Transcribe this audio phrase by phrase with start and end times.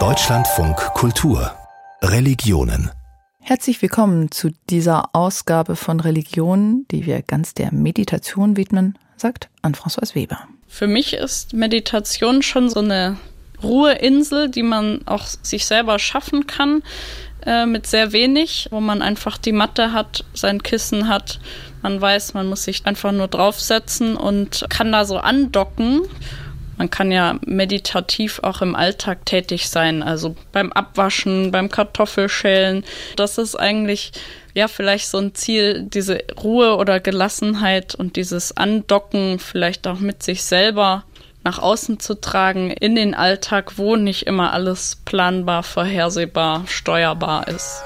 [0.00, 1.54] Deutschlandfunk Kultur
[2.02, 2.90] Religionen
[3.38, 10.16] Herzlich willkommen zu dieser Ausgabe von Religionen, die wir ganz der Meditation widmen, sagt Anne-Françoise
[10.16, 10.40] Weber.
[10.66, 13.16] Für mich ist Meditation schon so eine
[13.62, 16.82] Ruheinsel, die man auch sich selber schaffen kann,
[17.46, 21.38] äh, mit sehr wenig, wo man einfach die Matte hat, sein Kissen hat.
[21.80, 26.00] Man weiß, man muss sich einfach nur draufsetzen und kann da so andocken.
[26.76, 32.84] Man kann ja meditativ auch im Alltag tätig sein, also beim Abwaschen, beim Kartoffelschälen.
[33.16, 34.12] Das ist eigentlich
[34.54, 40.22] ja vielleicht so ein Ziel, diese Ruhe oder Gelassenheit und dieses Andocken vielleicht auch mit
[40.22, 41.04] sich selber
[41.44, 47.82] nach außen zu tragen in den Alltag, wo nicht immer alles planbar, vorhersehbar, steuerbar ist.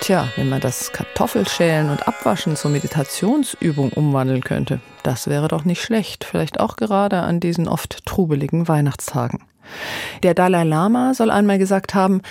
[0.00, 5.82] Tja, wenn man das Kartoffelschälen und Abwaschen zur Meditationsübung umwandeln könnte, das wäre doch nicht
[5.82, 9.44] schlecht, vielleicht auch gerade an diesen oft trubeligen Weihnachtstagen.
[10.22, 12.22] Der Dalai Lama soll einmal gesagt haben,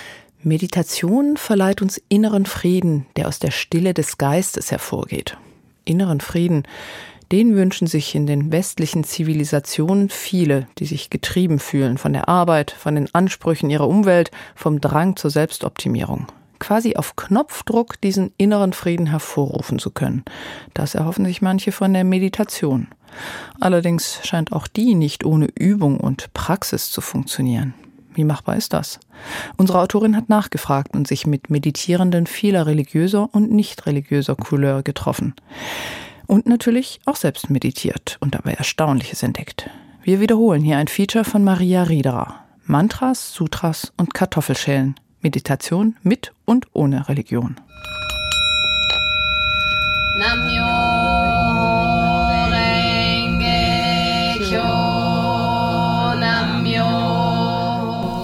[0.42, 5.38] Meditation verleiht uns inneren Frieden, der aus der Stille des Geistes hervorgeht.
[5.84, 6.64] Inneren Frieden,
[7.32, 12.70] den wünschen sich in den westlichen Zivilisationen viele, die sich getrieben fühlen von der Arbeit,
[12.70, 16.26] von den Ansprüchen ihrer Umwelt, vom Drang zur Selbstoptimierung
[16.64, 20.24] quasi auf Knopfdruck diesen inneren Frieden hervorrufen zu können.
[20.72, 22.88] Das erhoffen sich manche von der Meditation.
[23.60, 27.74] Allerdings scheint auch die nicht ohne Übung und Praxis zu funktionieren.
[28.14, 28.98] Wie machbar ist das?
[29.58, 35.34] Unsere Autorin hat nachgefragt und sich mit Meditierenden vieler religiöser und nicht religiöser Couleur getroffen.
[36.26, 39.68] Und natürlich auch selbst meditiert und dabei Erstaunliches entdeckt.
[40.02, 42.46] Wir wiederholen hier ein Feature von Maria Riederer.
[42.64, 44.94] Mantras, Sutras und Kartoffelschälen.
[45.24, 47.56] Meditation mit und ohne Religion.
[50.18, 50.66] Namyo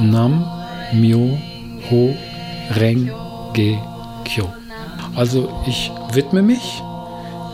[0.02, 0.44] Nam
[0.92, 1.38] Myo
[1.90, 2.14] Ho
[2.76, 3.10] Reng
[3.54, 3.78] Ge
[4.24, 4.52] Kyo.
[5.16, 6.82] Also ich widme mich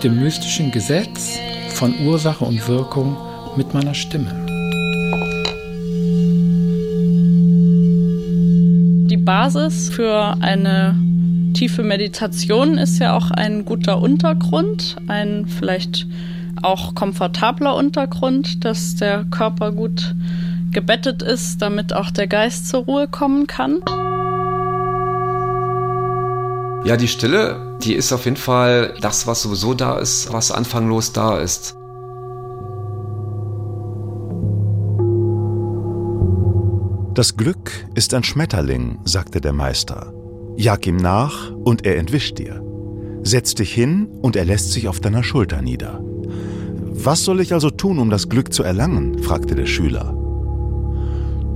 [0.03, 1.39] dem mystischen Gesetz
[1.71, 3.17] von Ursache und Wirkung
[3.56, 4.46] mit meiner Stimme.
[9.26, 10.97] Basis für eine
[11.53, 16.06] tiefe Meditation ist ja auch ein guter Untergrund, ein vielleicht
[16.62, 20.14] auch komfortabler Untergrund, dass der Körper gut
[20.72, 23.82] gebettet ist, damit auch der Geist zur Ruhe kommen kann.
[26.84, 31.12] Ja, die Stille, die ist auf jeden Fall das, was sowieso da ist, was anfanglos
[31.12, 31.75] da ist.
[37.16, 40.12] Das Glück ist ein Schmetterling, sagte der Meister.
[40.59, 42.62] Jag ihm nach und er entwischt dir.
[43.22, 46.05] Setz dich hin und er lässt sich auf deiner Schulter nieder.
[46.91, 49.22] Was soll ich also tun, um das Glück zu erlangen?
[49.22, 50.15] fragte der Schüler.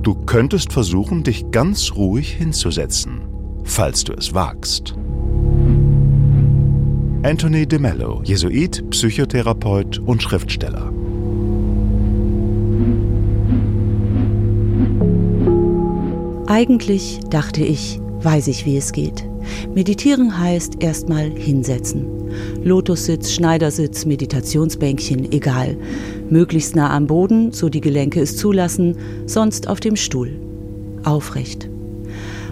[0.01, 3.21] Du könntest versuchen, dich ganz ruhig hinzusetzen,
[3.63, 4.95] falls du es wagst.
[7.21, 10.90] Anthony de Mello, Jesuit, Psychotherapeut und Schriftsteller.
[16.51, 19.23] Eigentlich, dachte ich, weiß ich, wie es geht.
[19.73, 22.05] Meditieren heißt erstmal hinsetzen.
[22.61, 25.77] Lotussitz, Schneidersitz, Meditationsbänkchen, egal.
[26.29, 28.97] Möglichst nah am Boden, so die Gelenke es zulassen,
[29.27, 30.41] sonst auf dem Stuhl.
[31.05, 31.69] Aufrecht.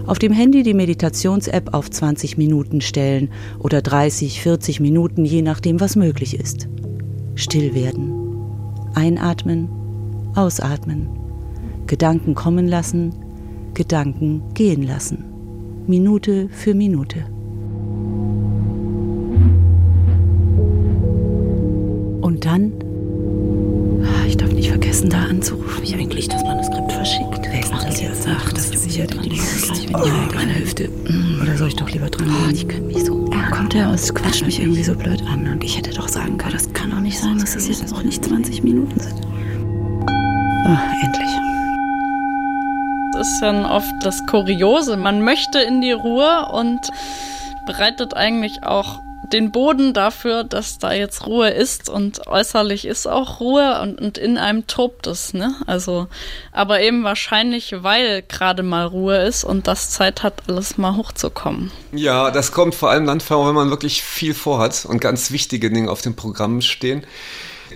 [0.06, 3.28] Auf dem Handy die Meditations-App auf 20 Minuten stellen
[3.58, 6.68] oder 30, 40 Minuten, je nachdem, was möglich ist.
[7.34, 8.14] Still werden.
[8.94, 9.68] Einatmen,
[10.34, 11.06] ausatmen.
[11.86, 13.12] Gedanken kommen lassen,
[13.74, 15.24] Gedanken gehen lassen,
[15.86, 17.24] Minute für Minute.
[22.20, 22.72] Und dann,
[24.04, 25.82] ah, ich darf nicht vergessen, da anzurufen.
[25.82, 27.40] Ich eigentlich das Manuskript verschickt.
[27.50, 28.28] Wer ist das jetzt?
[28.28, 29.26] Ach, das ist sicher dran.
[29.94, 30.88] Oh, meine Hüfte.
[30.88, 32.54] Mm, oder soll ich doch lieber dran gehen?
[32.54, 33.50] Ich könnte mich so ärgern.
[33.50, 35.48] Kommt der aus, quatscht mich irgendwie so blöd an.
[35.48, 38.02] Und ich hätte doch sagen können, das kann doch nicht sein, dass es jetzt noch
[38.02, 39.20] nicht 20 Minuten sind.
[40.66, 41.29] Ach, endlich
[43.30, 44.96] ist dann oft das Kuriose.
[44.96, 46.80] Man möchte in die Ruhe und
[47.64, 49.00] bereitet eigentlich auch
[49.32, 54.18] den Boden dafür, dass da jetzt Ruhe ist und äußerlich ist auch Ruhe und, und
[54.18, 55.54] in einem tobt es, ne?
[55.66, 56.08] Also,
[56.50, 61.70] aber eben wahrscheinlich, weil gerade mal Ruhe ist und das Zeit hat, alles mal hochzukommen.
[61.92, 65.70] Ja, das kommt vor allem dann vor, wenn man wirklich viel vorhat und ganz wichtige
[65.70, 67.04] Dinge auf dem Programm stehen.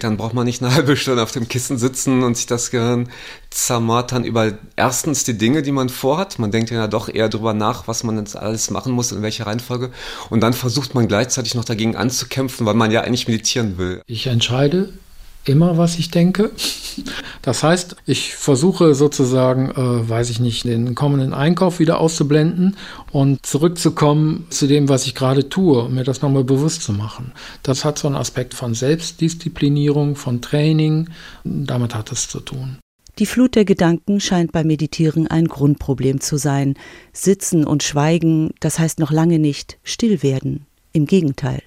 [0.00, 3.08] Dann braucht man nicht eine halbe Stunde auf dem Kissen sitzen und sich das Gehirn
[3.50, 6.38] zermartern über erstens die Dinge, die man vorhat.
[6.38, 9.46] Man denkt ja doch eher darüber nach, was man jetzt alles machen muss, in welcher
[9.46, 9.90] Reihenfolge.
[10.30, 14.02] Und dann versucht man gleichzeitig noch dagegen anzukämpfen, weil man ja eigentlich meditieren will.
[14.06, 14.92] Ich entscheide
[15.46, 16.50] immer, was ich denke.
[17.42, 22.76] Das heißt, ich versuche sozusagen, äh, weiß ich nicht, den kommenden Einkauf wieder auszublenden
[23.12, 27.32] und zurückzukommen zu dem, was ich gerade tue, um mir das nochmal bewusst zu machen.
[27.62, 31.08] Das hat so einen Aspekt von Selbstdisziplinierung, von Training.
[31.44, 32.78] Damit hat es zu tun.
[33.20, 36.74] Die Flut der Gedanken scheint beim Meditieren ein Grundproblem zu sein.
[37.12, 40.66] Sitzen und schweigen, das heißt noch lange nicht still werden.
[40.92, 41.62] Im Gegenteil.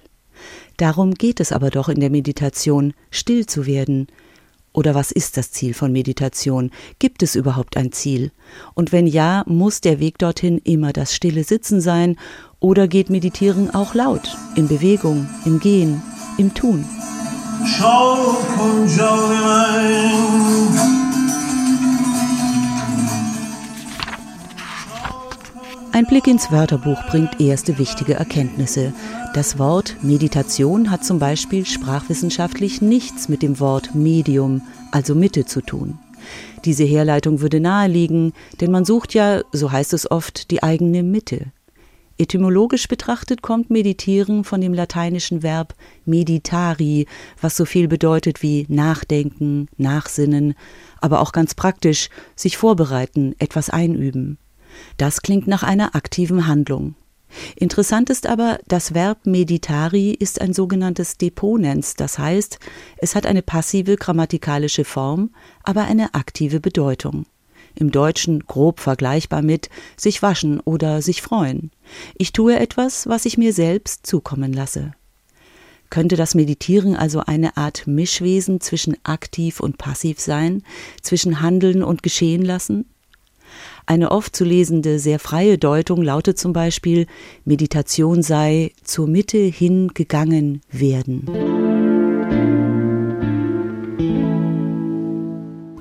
[0.78, 4.06] Darum geht es aber doch in der Meditation, still zu werden.
[4.72, 6.70] Oder was ist das Ziel von Meditation?
[7.00, 8.30] Gibt es überhaupt ein Ziel?
[8.74, 12.16] Und wenn ja, muss der Weg dorthin immer das stille Sitzen sein?
[12.60, 16.00] Oder geht Meditieren auch laut, in Bewegung, im Gehen,
[16.38, 16.84] im Tun?
[17.66, 19.18] Schau, komm, schau
[25.90, 28.92] Ein Blick ins Wörterbuch bringt erste wichtige Erkenntnisse.
[29.38, 35.60] Das Wort Meditation hat zum Beispiel sprachwissenschaftlich nichts mit dem Wort Medium, also Mitte, zu
[35.60, 35.96] tun.
[36.64, 41.52] Diese Herleitung würde naheliegen, denn man sucht ja, so heißt es oft, die eigene Mitte.
[42.18, 47.06] Etymologisch betrachtet kommt Meditieren von dem lateinischen Verb meditari,
[47.40, 50.54] was so viel bedeutet wie nachdenken, nachsinnen,
[51.00, 54.36] aber auch ganz praktisch sich vorbereiten, etwas einüben.
[54.96, 56.96] Das klingt nach einer aktiven Handlung.
[57.56, 62.58] Interessant ist aber, das Verb meditari ist ein sogenanntes Deponens, das heißt,
[62.98, 65.30] es hat eine passive grammatikalische Form,
[65.62, 67.26] aber eine aktive Bedeutung.
[67.74, 71.70] Im Deutschen grob vergleichbar mit sich waschen oder sich freuen.
[72.16, 74.92] Ich tue etwas, was ich mir selbst zukommen lasse.
[75.90, 80.62] Könnte das Meditieren also eine Art Mischwesen zwischen aktiv und passiv sein,
[81.02, 82.86] zwischen Handeln und Geschehen lassen?
[83.88, 87.06] Eine oft zu lesende, sehr freie Deutung lautet zum Beispiel,
[87.46, 91.24] Meditation sei zur Mitte hin gegangen werden.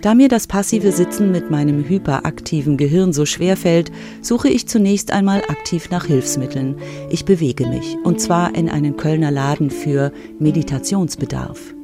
[0.02, 5.12] Da mir das passive Sitzen mit meinem hyperaktiven Gehirn so schwer fällt, suche ich zunächst
[5.12, 6.78] einmal aktiv nach Hilfsmitteln.
[7.10, 11.77] Ich bewege mich, und zwar in einen Kölner Laden für Meditationsbedarf.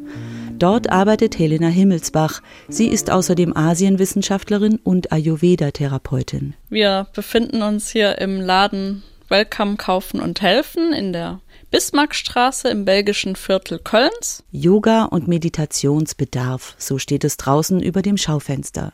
[0.63, 2.41] Dort arbeitet Helena Himmelsbach.
[2.69, 6.53] Sie ist außerdem Asienwissenschaftlerin und Ayurveda-Therapeutin.
[6.69, 13.35] Wir befinden uns hier im Laden Welcome Kaufen und Helfen in der Bismarckstraße im belgischen
[13.35, 14.45] Viertel Kölns.
[14.51, 18.93] Yoga und Meditationsbedarf, so steht es draußen über dem Schaufenster.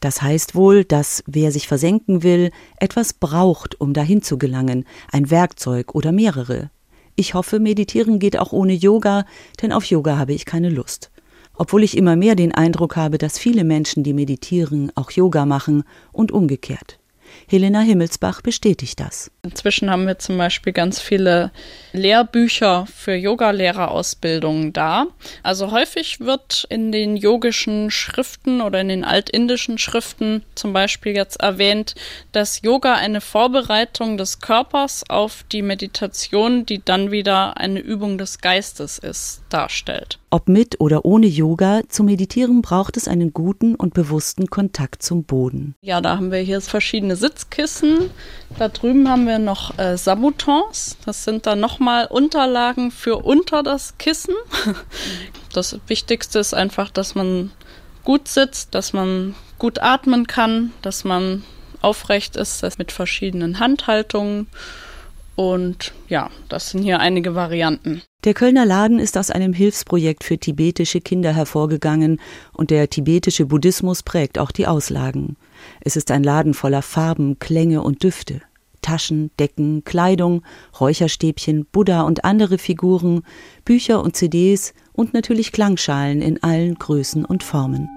[0.00, 5.28] Das heißt wohl, dass wer sich versenken will, etwas braucht, um dahin zu gelangen, ein
[5.28, 6.70] Werkzeug oder mehrere.
[7.16, 9.24] Ich hoffe, meditieren geht auch ohne Yoga,
[9.60, 11.10] denn auf Yoga habe ich keine Lust.
[11.54, 15.82] Obwohl ich immer mehr den Eindruck habe, dass viele Menschen, die meditieren, auch Yoga machen
[16.12, 16.99] und umgekehrt.
[17.48, 19.30] Helena Himmelsbach bestätigt das.
[19.42, 21.50] Inzwischen haben wir zum Beispiel ganz viele
[21.92, 25.06] Lehrbücher für Yogalehrerausbildungen da.
[25.42, 31.40] Also häufig wird in den yogischen Schriften oder in den altindischen Schriften zum Beispiel jetzt
[31.40, 31.94] erwähnt,
[32.30, 38.38] dass Yoga eine Vorbereitung des Körpers auf die Meditation, die dann wieder eine Übung des
[38.40, 40.19] Geistes ist, darstellt.
[40.32, 45.24] Ob mit oder ohne Yoga, zum Meditieren braucht es einen guten und bewussten Kontakt zum
[45.24, 45.74] Boden.
[45.80, 48.10] Ja, da haben wir hier verschiedene Sitzkissen.
[48.56, 50.96] Da drüben haben wir noch äh, Sabutons.
[51.04, 54.34] Das sind dann nochmal Unterlagen für unter das Kissen.
[55.52, 57.50] Das Wichtigste ist einfach, dass man
[58.04, 61.42] gut sitzt, dass man gut atmen kann, dass man
[61.80, 64.46] aufrecht ist, mit verschiedenen Handhaltungen.
[65.40, 68.02] Und ja, das sind hier einige Varianten.
[68.24, 72.20] Der Kölner Laden ist aus einem Hilfsprojekt für tibetische Kinder hervorgegangen
[72.52, 75.38] und der tibetische Buddhismus prägt auch die Auslagen.
[75.80, 78.42] Es ist ein Laden voller Farben, Klänge und Düfte.
[78.82, 80.42] Taschen, Decken, Kleidung,
[80.78, 83.22] Räucherstäbchen, Buddha und andere Figuren,
[83.64, 87.88] Bücher und CDs und natürlich Klangschalen in allen Größen und Formen.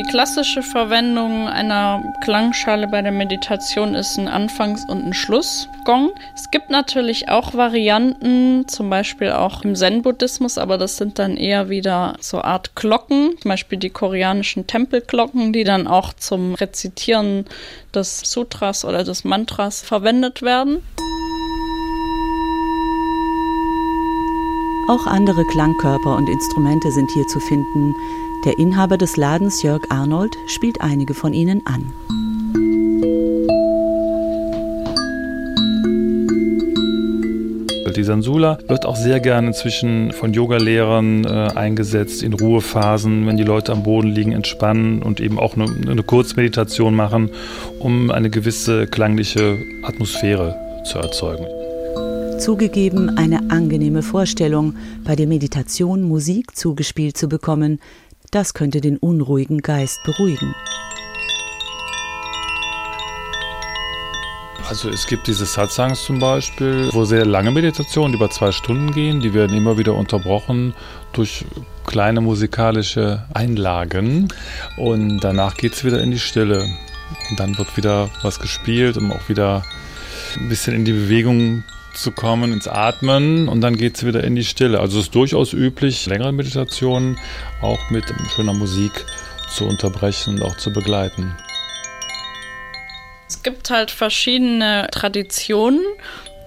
[0.00, 6.12] Die klassische Verwendung einer Klangschale bei der Meditation ist ein Anfangs- und ein Schlussgong.
[6.34, 11.68] Es gibt natürlich auch Varianten, zum Beispiel auch im Zen-Buddhismus, aber das sind dann eher
[11.68, 17.44] wieder so Art Glocken, zum Beispiel die koreanischen Tempelglocken, die dann auch zum Rezitieren
[17.94, 20.78] des Sutras oder des Mantras verwendet werden.
[24.88, 27.94] Auch andere Klangkörper und Instrumente sind hier zu finden.
[28.46, 31.92] Der Inhaber des Ladens, Jörg Arnold, spielt einige von ihnen an.
[37.94, 43.44] Die Sansula wird auch sehr gerne inzwischen von Yogalehrern äh, eingesetzt in Ruhephasen, wenn die
[43.44, 47.28] Leute am Boden liegen, entspannen und eben auch eine, eine Kurzmeditation machen,
[47.78, 50.56] um eine gewisse klangliche Atmosphäre
[50.86, 51.44] zu erzeugen.
[52.38, 57.80] Zugegeben eine angenehme Vorstellung, bei der Meditation Musik zugespielt zu bekommen,
[58.30, 60.54] das könnte den unruhigen Geist beruhigen.
[64.68, 69.20] Also es gibt diese Satsangs zum Beispiel, wo sehr lange Meditationen über zwei Stunden gehen.
[69.20, 70.74] Die werden immer wieder unterbrochen
[71.12, 71.44] durch
[71.86, 74.28] kleine musikalische Einlagen.
[74.76, 76.68] Und danach geht es wieder in die Stille.
[77.30, 79.64] Und dann wird wieder was gespielt, um auch wieder
[80.36, 84.36] ein bisschen in die Bewegung zu kommen, ins Atmen und dann geht es wieder in
[84.36, 84.80] die Stille.
[84.80, 87.18] Also es ist durchaus üblich, längere Meditationen
[87.60, 88.04] auch mit
[88.34, 89.04] schöner Musik
[89.50, 91.34] zu unterbrechen und auch zu begleiten.
[93.28, 95.80] Es gibt halt verschiedene Traditionen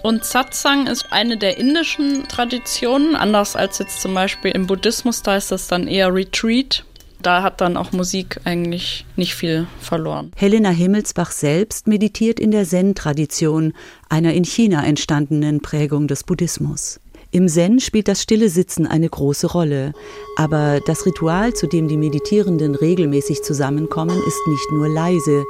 [0.03, 5.37] und Satsang ist eine der indischen Traditionen, anders als jetzt zum Beispiel im Buddhismus, da
[5.37, 6.83] ist das dann eher Retreat.
[7.23, 10.31] Da hat dann auch Musik eigentlich nicht viel verloren.
[10.35, 13.73] Helena Himmelsbach selbst meditiert in der Zen-Tradition,
[14.09, 16.99] einer in China entstandenen Prägung des Buddhismus.
[17.31, 19.93] Im Zen spielt das stille Sitzen eine große Rolle,
[20.37, 25.45] aber das Ritual, zu dem die Meditierenden regelmäßig zusammenkommen, ist nicht nur leise.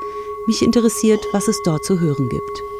[0.45, 2.72] Mich interessiert, was es dort zu hören gibt.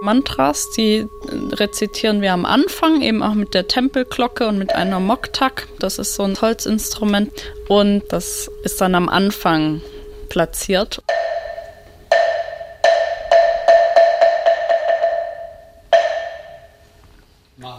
[0.00, 1.08] Mantras, die
[1.52, 5.66] rezitieren wir am Anfang, eben auch mit der Tempelglocke und mit einer Moktak.
[5.80, 7.30] Das ist so ein Holzinstrument
[7.68, 9.80] und das ist dann am Anfang
[10.28, 11.02] platziert.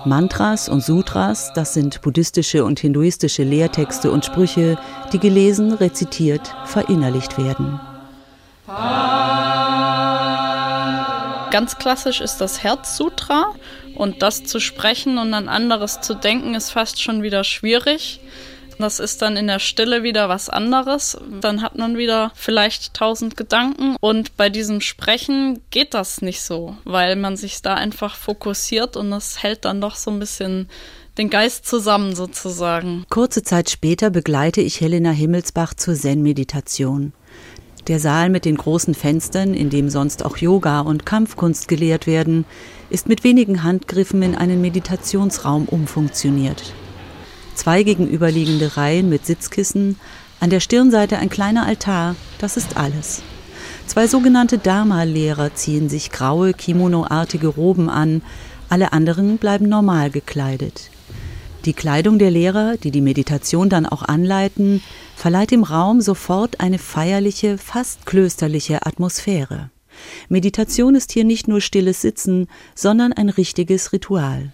[0.05, 4.77] Mantras und Sutras, das sind buddhistische und hinduistische Lehrtexte und Sprüche,
[5.13, 7.79] die gelesen, rezitiert, verinnerlicht werden.
[11.51, 13.53] Ganz klassisch ist das Herzsutra
[13.95, 18.19] und das zu sprechen und an anderes zu denken ist fast schon wieder schwierig.
[18.77, 21.17] Das ist dann in der Stille wieder was anderes.
[21.41, 23.97] Dann hat man wieder vielleicht tausend Gedanken.
[23.99, 29.11] Und bei diesem Sprechen geht das nicht so, weil man sich da einfach fokussiert und
[29.11, 30.69] das hält dann doch so ein bisschen
[31.17, 33.05] den Geist zusammen sozusagen.
[33.09, 37.11] Kurze Zeit später begleite ich Helena Himmelsbach zur Zen-Meditation.
[37.87, 42.45] Der Saal mit den großen Fenstern, in dem sonst auch Yoga und Kampfkunst gelehrt werden,
[42.89, 46.73] ist mit wenigen Handgriffen in einen Meditationsraum umfunktioniert
[47.59, 49.99] zwei gegenüberliegende Reihen mit Sitzkissen,
[50.39, 53.21] an der Stirnseite ein kleiner Altar, das ist alles.
[53.85, 58.21] Zwei sogenannte Dharma-Lehrer ziehen sich graue, kimonoartige Roben an,
[58.69, 60.89] alle anderen bleiben normal gekleidet.
[61.65, 64.81] Die Kleidung der Lehrer, die die Meditation dann auch anleiten,
[65.15, 69.69] verleiht dem Raum sofort eine feierliche, fast klösterliche Atmosphäre.
[70.29, 74.53] Meditation ist hier nicht nur stilles Sitzen, sondern ein richtiges Ritual.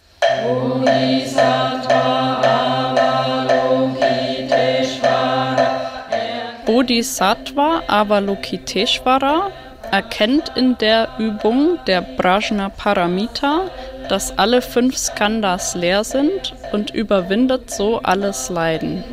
[6.66, 9.52] Bodhisattva Avalokiteshvara
[9.92, 13.70] erkennt in der Übung der Prajna Paramita,
[14.10, 19.04] dass alle fünf Skandhas leer sind und überwindet so alles Leiden.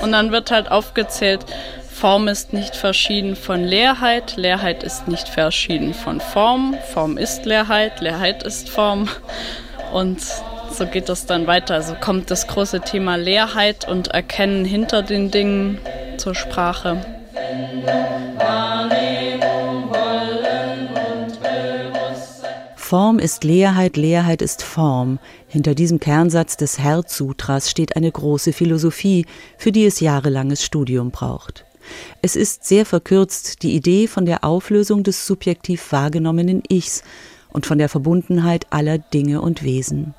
[0.00, 1.46] Und dann wird halt aufgezählt,
[1.88, 8.00] Form ist nicht verschieden von Leerheit, Leerheit ist nicht verschieden von Form, Form ist Leerheit,
[8.00, 9.08] Leerheit ist Form.
[9.92, 10.20] Und
[10.72, 11.74] so geht das dann weiter.
[11.74, 15.78] Also kommt das große Thema Leerheit und Erkennen hinter den Dingen
[16.16, 16.96] zur Sprache.
[22.92, 25.18] Form ist Leerheit, Leerheit ist Form.
[25.48, 29.24] Hinter diesem Kernsatz des Herzsutras steht eine große Philosophie,
[29.56, 31.64] für die es jahrelanges Studium braucht.
[32.20, 37.02] Es ist sehr verkürzt die Idee von der Auflösung des subjektiv wahrgenommenen Ichs
[37.48, 40.12] und von der Verbundenheit aller Dinge und Wesen.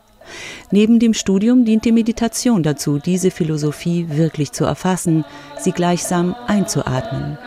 [0.71, 5.25] Neben dem Studium dient die Meditation dazu, diese Philosophie wirklich zu erfassen,
[5.59, 7.37] sie gleichsam einzuatmen.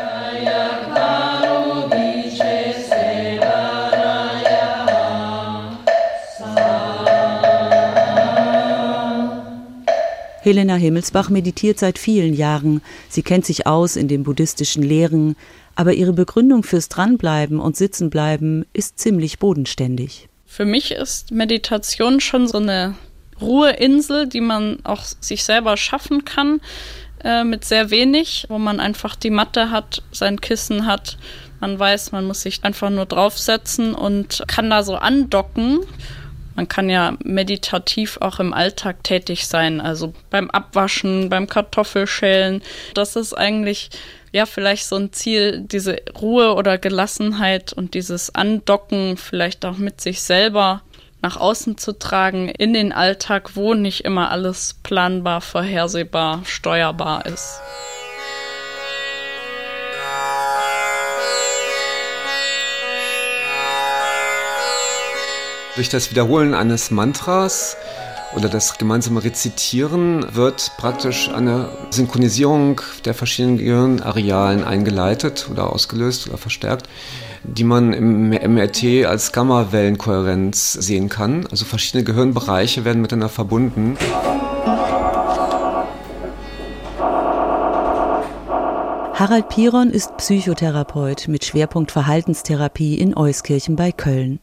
[10.47, 12.81] Helena Himmelsbach meditiert seit vielen Jahren.
[13.09, 15.35] Sie kennt sich aus in den buddhistischen Lehren,
[15.75, 20.29] aber ihre Begründung fürs Dranbleiben und Sitzenbleiben ist ziemlich bodenständig.
[20.47, 22.95] Für mich ist Meditation schon so eine
[23.41, 26.61] Ruheinsel, die man auch sich selber schaffen kann,
[27.25, 31.19] äh, mit sehr wenig, wo man einfach die Matte hat, sein Kissen hat.
[31.59, 35.81] Man weiß, man muss sich einfach nur draufsetzen und kann da so andocken.
[36.57, 42.63] Man kann ja meditativ auch im Alltag tätig sein, also beim Abwaschen, beim Kartoffelschälen.
[42.95, 43.91] Das ist eigentlich
[44.33, 50.01] ja, vielleicht so ein Ziel, diese Ruhe oder Gelassenheit und dieses Andocken vielleicht auch mit
[50.01, 50.83] sich selber
[51.23, 57.61] nach außen zu tragen in den Alltag, wo nicht immer alles planbar, vorhersehbar, steuerbar ist.
[65.77, 67.77] Durch das Wiederholen eines Mantras
[68.35, 76.39] oder das gemeinsame Rezitieren wird praktisch eine Synchronisierung der verschiedenen Gehirnarealen eingeleitet oder ausgelöst oder
[76.39, 76.89] verstärkt,
[77.43, 81.47] die man im MRT als Gammawellenkohärenz sehen kann.
[81.51, 83.99] Also verschiedene Gehirnbereiche werden miteinander verbunden.
[89.13, 94.41] Harald Piron ist Psychotherapeut mit Schwerpunkt Verhaltenstherapie in Euskirchen bei Köln.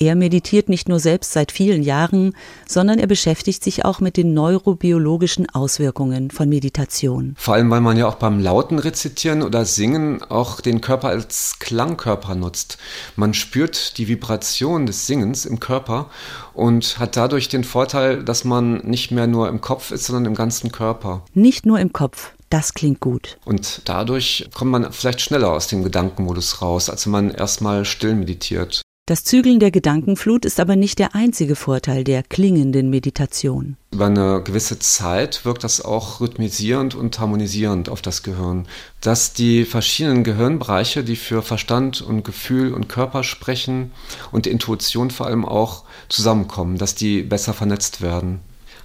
[0.00, 2.34] Er meditiert nicht nur selbst seit vielen Jahren,
[2.68, 7.34] sondern er beschäftigt sich auch mit den neurobiologischen Auswirkungen von Meditation.
[7.36, 11.56] Vor allem, weil man ja auch beim lauten Rezitieren oder Singen auch den Körper als
[11.58, 12.78] Klangkörper nutzt.
[13.16, 16.10] Man spürt die Vibration des Singens im Körper
[16.54, 20.34] und hat dadurch den Vorteil, dass man nicht mehr nur im Kopf ist, sondern im
[20.36, 21.24] ganzen Körper.
[21.34, 22.32] Nicht nur im Kopf.
[22.50, 23.36] Das klingt gut.
[23.44, 28.14] Und dadurch kommt man vielleicht schneller aus dem Gedankenmodus raus, als wenn man erstmal still
[28.14, 28.80] meditiert.
[29.08, 33.78] Das Zügeln der Gedankenflut ist aber nicht der einzige Vorteil der klingenden Meditation.
[33.90, 38.68] Über eine gewisse Zeit wirkt das auch rhythmisierend und harmonisierend auf das Gehirn.
[39.00, 43.92] Dass die verschiedenen Gehirnbereiche, die für Verstand und Gefühl und Körper sprechen
[44.30, 48.40] und Intuition vor allem auch zusammenkommen, dass die besser vernetzt werden.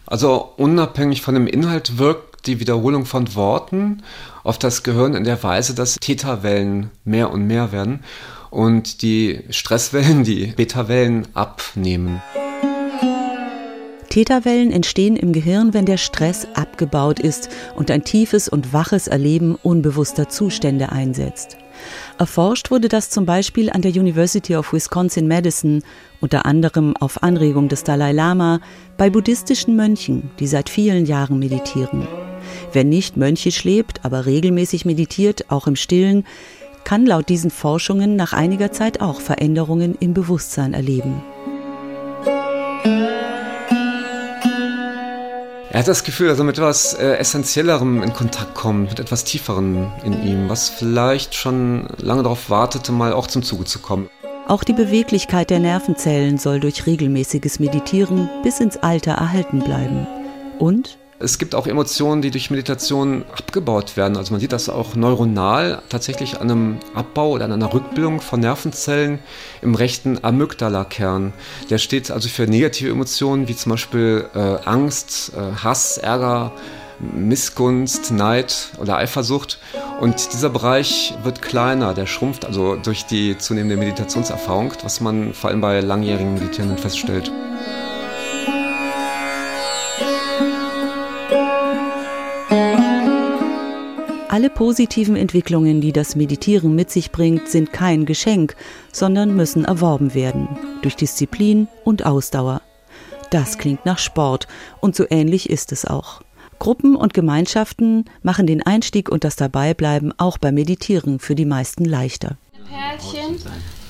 [0.05, 4.03] Also unabhängig von dem Inhalt wirkt die Wiederholung von Worten
[4.45, 8.05] auf das Gehirn in der Weise, dass Theta-Wellen mehr und mehr werden
[8.53, 12.21] und die Stresswellen, die Beta-Wellen abnehmen.
[14.09, 19.55] Theta-Wellen entstehen im Gehirn, wenn der Stress abgebaut ist und ein tiefes und waches Erleben
[19.55, 21.57] unbewusster Zustände einsetzt.
[22.19, 25.81] Erforscht wurde das zum Beispiel an der University of Wisconsin-Madison,
[26.21, 28.59] unter anderem auf Anregung des Dalai Lama,
[28.97, 32.07] bei buddhistischen Mönchen, die seit vielen Jahren meditieren.
[32.71, 36.23] Wer nicht mönchisch lebt, aber regelmäßig meditiert, auch im Stillen,
[36.83, 41.23] kann laut diesen Forschungen nach einiger Zeit auch Veränderungen im Bewusstsein erleben.
[45.73, 49.23] Er hat das Gefühl, dass er mit etwas äh, Essentiellerem in Kontakt kommt, mit etwas
[49.23, 54.07] Tieferem in ihm, was vielleicht schon lange darauf wartete, mal auch zum Zuge zu kommen.
[54.47, 60.05] Auch die Beweglichkeit der Nervenzellen soll durch regelmäßiges Meditieren bis ins Alter erhalten bleiben.
[60.59, 64.17] Und es gibt auch Emotionen, die durch Meditation abgebaut werden.
[64.17, 68.39] Also man sieht das auch neuronal tatsächlich an einem Abbau oder an einer Rückbildung von
[68.39, 69.19] Nervenzellen
[69.61, 71.33] im rechten Amygdala-Kern.
[71.69, 76.51] Der steht also für negative Emotionen wie zum Beispiel äh, Angst, äh, Hass, Ärger,
[76.99, 79.59] Missgunst, Neid oder Eifersucht.
[79.99, 85.49] Und dieser Bereich wird kleiner, der schrumpft also durch die zunehmende Meditationserfahrung, was man vor
[85.49, 87.31] allem bei langjährigen Meditierenden feststellt.
[94.33, 98.55] Alle positiven Entwicklungen, die das Meditieren mit sich bringt, sind kein Geschenk,
[98.91, 100.47] sondern müssen erworben werden.
[100.81, 102.63] Durch Disziplin und Ausdauer.
[103.29, 104.47] Das klingt nach Sport
[104.79, 106.21] und so ähnlich ist es auch.
[106.57, 111.85] Gruppen und Gemeinschaften machen den Einstieg und das Dabeibleiben auch beim Meditieren für die meisten
[111.85, 112.35] leichter.
[112.67, 113.37] Perlchen,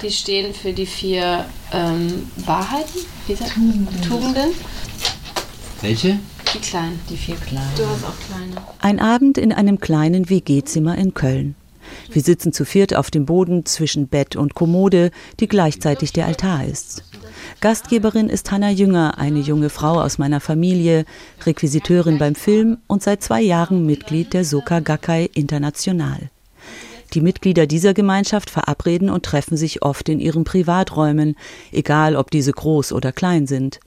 [0.01, 4.01] die stehen für die vier ähm, Wahrheiten, Tugenden.
[4.01, 4.51] Tugenden.
[5.79, 6.19] Welche?
[6.54, 7.00] Die kleinen.
[7.10, 7.76] Die vier kleinen.
[7.76, 8.68] Du hast auch kleine.
[8.80, 11.56] Ein Abend in einem kleinen WG-Zimmer in Köln.
[12.12, 16.66] Wir sitzen zu viert auf dem Boden zwischen Bett und Kommode, die gleichzeitig der Altar
[16.66, 17.04] ist.
[17.60, 21.06] Gastgeberin ist Hanna Jünger, eine junge Frau aus meiner Familie,
[21.44, 26.30] Requisiteurin beim Film und seit zwei Jahren Mitglied der Soka Gakkai International.
[27.13, 31.36] Die Mitglieder dieser Gemeinschaft verabreden und treffen sich oft in ihren Privaträumen,
[31.72, 33.80] egal ob diese groß oder klein sind.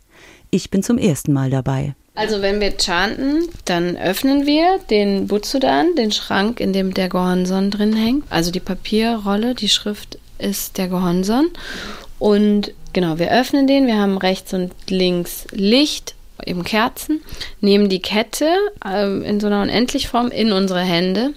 [0.50, 1.94] Ich bin zum ersten Mal dabei.
[2.16, 7.70] Also wenn wir chanten, dann öffnen wir den Butsudan, den Schrank, in dem der Gohonson
[7.70, 8.24] drin hängt.
[8.30, 11.50] Also die Papierrolle, die Schrift ist der Gohonson.
[12.18, 17.20] Und genau, wir öffnen den, wir haben rechts und links Licht, eben Kerzen,
[17.60, 18.48] nehmen die Kette
[18.82, 21.34] äh, in so einer Unendlichform in unsere Hände.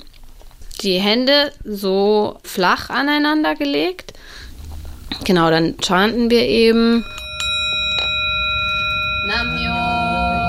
[0.81, 4.13] Die Hände so flach aneinander gelegt.
[5.25, 7.03] Genau, dann chanten wir eben
[9.27, 10.48] Namyo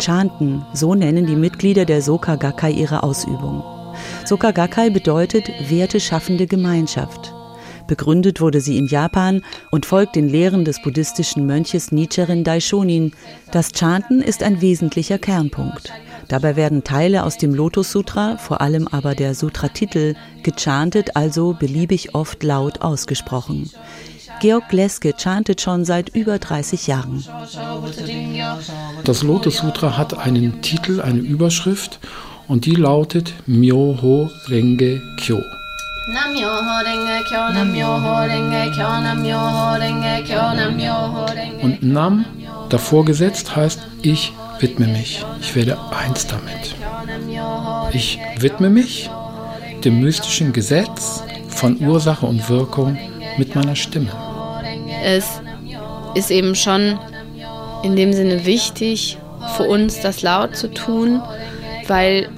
[0.00, 3.62] Chanten, so nennen die Mitglieder der Soka Gakkai ihre Ausübung.
[4.24, 7.34] Soka Gakkai bedeutet werteschaffende Gemeinschaft.
[7.86, 13.12] Begründet wurde sie in Japan und folgt den Lehren des buddhistischen Mönches Nichiren Daishonin.
[13.50, 15.92] Das Chanten ist ein wesentlicher Kernpunkt.
[16.28, 22.14] Dabei werden Teile aus dem Lotus Sutra, vor allem aber der Sutra-Titel, gechantet, also beliebig
[22.14, 23.68] oft laut ausgesprochen.
[24.40, 27.22] Georg Gleske chantet schon seit über 30 Jahren.
[29.04, 31.98] Das Lotus Sutra hat einen Titel, eine Überschrift
[32.48, 35.42] und die lautet Myoho Renge Kyo.
[41.62, 42.24] Und Nam
[42.70, 46.74] davor gesetzt heißt, ich widme mich, ich werde eins damit.
[47.92, 49.10] Ich widme mich
[49.84, 52.98] dem mystischen Gesetz von Ursache und Wirkung
[53.36, 54.29] mit meiner Stimme.
[55.02, 55.40] Es
[56.14, 56.98] ist eben schon
[57.82, 59.18] in dem Sinne wichtig
[59.56, 61.22] für uns, das laut zu tun,
[61.86, 62.28] weil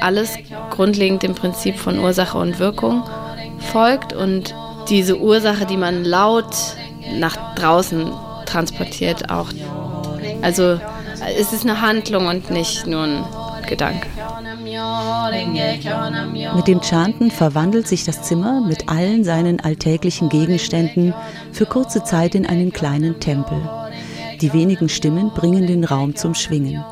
[0.00, 0.36] alles
[0.70, 3.02] grundlegend dem Prinzip von Ursache und Wirkung
[3.72, 4.54] folgt und
[4.88, 6.54] diese Ursache, die man laut
[7.18, 8.10] nach draußen
[8.46, 9.48] transportiert, auch.
[10.42, 10.80] Also
[11.38, 13.24] es ist eine Handlung und nicht nur ein
[13.70, 14.08] Gedanke.
[16.56, 21.14] Mit dem Chanten verwandelt sich das Zimmer mit allen seinen alltäglichen Gegenständen
[21.52, 23.58] für kurze Zeit in einen kleinen Tempel.
[24.40, 26.84] Die wenigen Stimmen bringen den Raum zum Schwingen.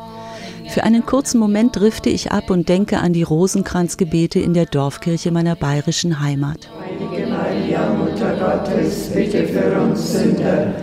[0.69, 5.33] Für einen kurzen Moment drifte ich ab und denke an die Rosenkranzgebete in der Dorfkirche
[5.33, 6.69] meiner bayerischen Heimat.
[6.79, 10.75] Heilige Maria, Mutter Gottes, bitte für uns Sünder,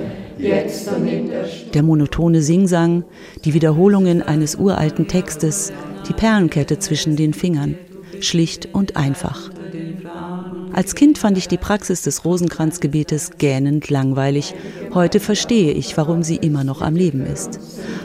[0.45, 1.71] jetzt und in der Stunde.
[1.71, 3.03] Der monotone Singsang,
[3.43, 5.73] die Wiederholungen eines uralten Textes,
[6.07, 7.75] die Perlenkette zwischen den Fingern,
[8.21, 9.49] schlicht und einfach.
[10.73, 14.53] Als Kind fand ich die Praxis des Rosenkranzgebetes gähnend langweilig.
[14.93, 17.59] Heute verstehe ich, warum sie immer noch am Leben ist.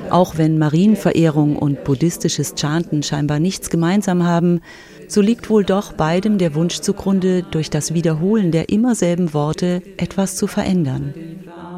[0.08, 4.60] Auch wenn Marienverehrung und buddhistisches Chanten scheinbar nichts gemeinsam haben,
[5.08, 9.82] so liegt wohl doch beidem der Wunsch zugrunde, durch das Wiederholen der immer selben Worte
[9.96, 11.12] etwas zu verändern.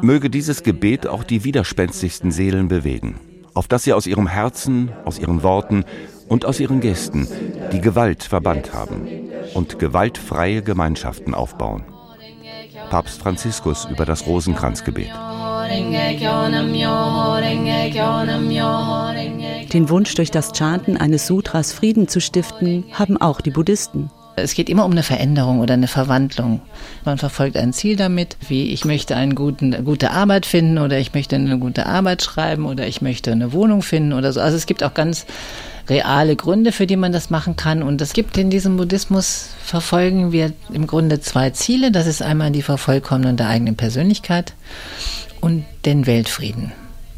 [0.03, 3.21] Möge dieses Gebet auch die widerspenstigsten Seelen bewegen,
[3.53, 5.85] auf dass sie aus ihrem Herzen, aus ihren Worten
[6.27, 7.25] und aus ihren Gesten
[7.71, 9.07] die Gewalt verbannt haben
[9.53, 11.85] und gewaltfreie Gemeinschaften aufbauen.
[12.89, 15.09] Papst Franziskus über das Rosenkranzgebet.
[19.73, 24.11] Den Wunsch, durch das Chanten eines Sutras Frieden zu stiften, haben auch die Buddhisten.
[24.35, 26.61] Es geht immer um eine Veränderung oder eine Verwandlung.
[27.05, 31.35] Man verfolgt ein Ziel damit, wie ich möchte eine gute Arbeit finden oder ich möchte
[31.35, 34.41] eine gute Arbeit schreiben oder ich möchte eine Wohnung finden oder so.
[34.41, 35.25] Also es gibt auch ganz
[35.89, 37.83] reale Gründe, für die man das machen kann.
[37.83, 41.91] Und es gibt in diesem Buddhismus, verfolgen wir im Grunde zwei Ziele.
[41.91, 44.53] Das ist einmal die Vervollkommnung der eigenen Persönlichkeit
[45.41, 46.71] und den Weltfrieden.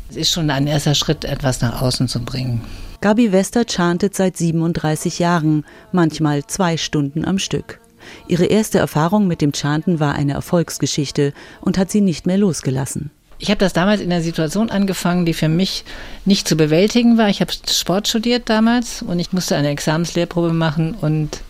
[0.10, 2.62] Es ist schon ein erster Schritt, etwas nach außen zu bringen.
[3.01, 7.79] Gabi Wester chantet seit 37 Jahren, manchmal zwei Stunden am Stück.
[8.27, 13.12] Ihre erste Erfahrung mit dem Chanten war eine Erfolgsgeschichte und hat sie nicht mehr losgelassen.
[13.38, 15.84] Ich habe das damals in einer Situation angefangen, die für mich
[16.23, 17.29] nicht zu bewältigen war.
[17.29, 21.41] Ich habe Sport studiert damals und ich musste eine Examenslehrprobe machen und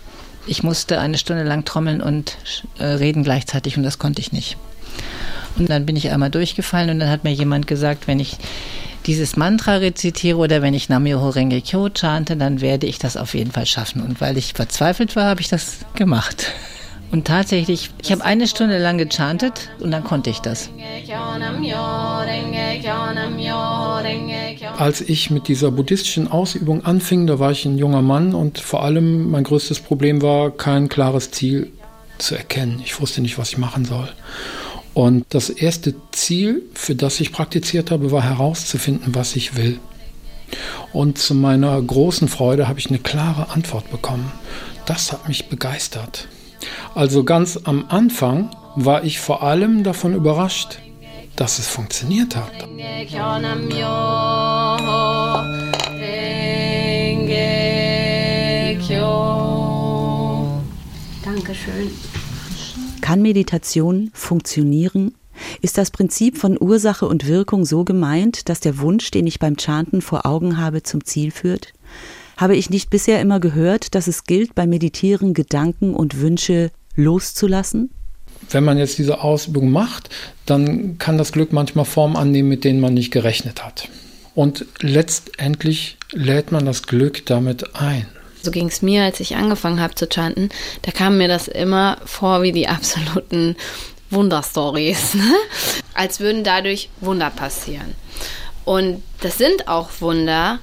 [0.48, 2.38] ich musste eine Stunde lang trommeln und
[2.80, 4.58] äh, reden gleichzeitig und das konnte ich nicht.
[5.58, 8.38] Und dann bin ich einmal durchgefallen und dann hat mir jemand gesagt, wenn ich
[9.06, 13.34] dieses Mantra rezitiere oder wenn ich Namyoho Renge Kyo chante, dann werde ich das auf
[13.34, 14.02] jeden Fall schaffen.
[14.02, 16.52] Und weil ich verzweifelt war, habe ich das gemacht.
[17.12, 20.70] Und tatsächlich, ich habe eine Stunde lang gechantet und dann konnte ich das.
[24.78, 28.84] Als ich mit dieser buddhistischen Ausübung anfing, da war ich ein junger Mann und vor
[28.84, 31.72] allem mein größtes Problem war, kein klares Ziel
[32.18, 32.82] zu erkennen.
[32.84, 34.10] Ich wusste nicht, was ich machen soll.
[34.96, 39.78] Und das erste Ziel, für das ich praktiziert habe, war herauszufinden, was ich will.
[40.94, 44.32] Und zu meiner großen Freude habe ich eine klare Antwort bekommen.
[44.86, 46.30] Das hat mich begeistert.
[46.96, 50.80] Also ganz am Anfang war ich vor allem davon überrascht,
[51.36, 52.54] dass es funktioniert hat.
[61.26, 61.92] Dankeschön.
[63.06, 65.14] Kann Meditation funktionieren?
[65.62, 69.58] Ist das Prinzip von Ursache und Wirkung so gemeint, dass der Wunsch, den ich beim
[69.60, 71.74] Chanten vor Augen habe, zum Ziel führt?
[72.36, 77.92] Habe ich nicht bisher immer gehört, dass es gilt, beim Meditieren Gedanken und Wünsche loszulassen?
[78.50, 80.10] Wenn man jetzt diese Ausübung macht,
[80.48, 83.88] dann kann das Glück manchmal Formen annehmen, mit denen man nicht gerechnet hat.
[84.34, 88.08] Und letztendlich lädt man das Glück damit ein.
[88.46, 90.50] So ging es mir, als ich angefangen habe zu chanten.
[90.84, 93.56] Da kam mir das immer vor wie die absoluten
[94.10, 95.16] Wunderstories.
[95.16, 95.34] Ne?
[95.94, 97.96] Als würden dadurch Wunder passieren.
[98.64, 100.60] Und das sind auch Wunder,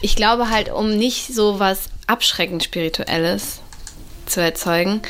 [0.00, 3.60] ich glaube halt, um nicht so was abschreckend Spirituelles
[4.26, 5.02] zu erzeugen,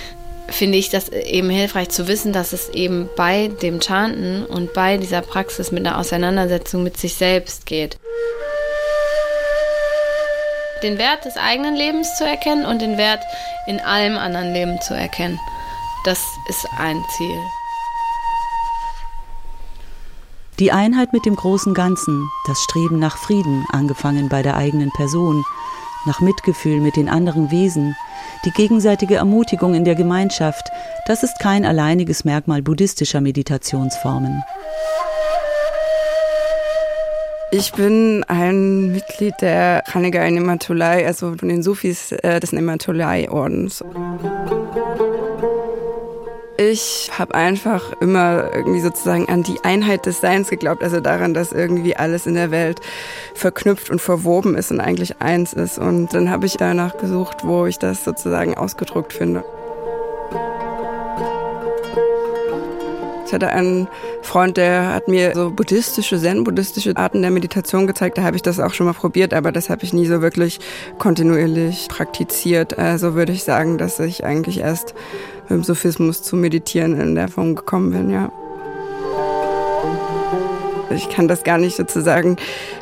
[0.49, 4.97] finde ich das eben hilfreich zu wissen, dass es eben bei dem Chanten und bei
[4.97, 7.99] dieser Praxis mit einer Auseinandersetzung mit sich selbst geht.
[10.83, 13.25] Den Wert des eigenen Lebens zu erkennen und den Wert
[13.67, 15.39] in allem anderen Leben zu erkennen.
[16.05, 17.37] Das ist ein Ziel.
[20.59, 25.45] Die Einheit mit dem großen Ganzen, das Streben nach Frieden, angefangen bei der eigenen Person,
[26.05, 27.97] nach Mitgefühl mit den anderen Wesen,
[28.45, 30.69] die gegenseitige Ermutigung in der Gemeinschaft,
[31.07, 34.43] das ist kein alleiniges Merkmal buddhistischer Meditationsformen.
[37.51, 43.83] Ich bin ein Mitglied der Khanigai Nematolai, also von den Sufis äh, des Nematolai-Ordens.
[46.59, 51.53] Ich habe einfach immer irgendwie sozusagen an die Einheit des Seins geglaubt, also daran, dass
[51.53, 52.81] irgendwie alles in der Welt
[53.35, 55.79] verknüpft und verwoben ist und eigentlich eins ist.
[55.79, 59.43] Und dann habe ich danach gesucht, wo ich das sozusagen ausgedruckt finde.
[63.29, 63.89] Ich hatte einen
[64.23, 68.17] Freund, der hat mir so buddhistische, zen-buddhistische Arten der Meditation gezeigt.
[68.17, 70.61] Da habe ich das auch schon mal probiert, aber das habe ich nie so wirklich
[70.97, 72.79] kontinuierlich praktiziert.
[72.79, 74.95] Also würde ich sagen, dass ich eigentlich erst
[75.43, 78.33] mit dem Sophismus zu meditieren in der Form gekommen bin, ja.
[80.89, 82.39] Ich kann das gar nicht sozusagen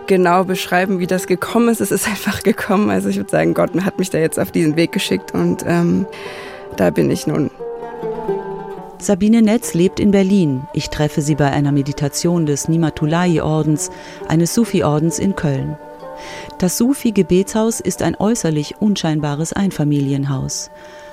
[0.06, 1.80] genau beschreiben, wie das gekommen ist.
[1.80, 2.88] Es ist einfach gekommen.
[2.88, 6.06] Also ich würde sagen, Gott hat mich da jetzt auf diesen Weg geschickt und ähm,
[6.76, 7.50] da bin ich nun.
[9.06, 10.66] Sabine Netz lebt in Berlin.
[10.72, 13.90] Ich treffe sie bei einer Meditation des Nimatulai-Ordens,
[14.26, 15.78] eines Sufi-Ordens in Köln.
[16.58, 20.72] Das Sufi-Gebetshaus ist ein äußerlich unscheinbares Einfamilienhaus.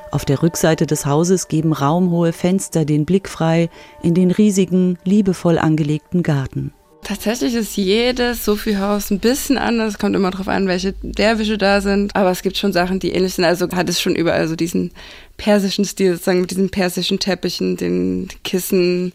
[0.10, 3.70] Auf der Rückseite des Hauses geben raumhohe Fenster den Blick frei
[4.02, 6.74] in den riesigen, liebevoll angelegten Garten.
[7.04, 9.94] Tatsächlich ist jedes Sufi-Haus ein bisschen anders.
[9.94, 12.16] Es kommt immer darauf an, welche Derwische da sind.
[12.16, 13.46] Aber es gibt schon Sachen, die ähnlich sind.
[13.46, 14.92] Also hat es schon überall so diesen
[15.38, 19.14] persischen Stil, sozusagen mit diesen persischen Teppichen, den Kissen.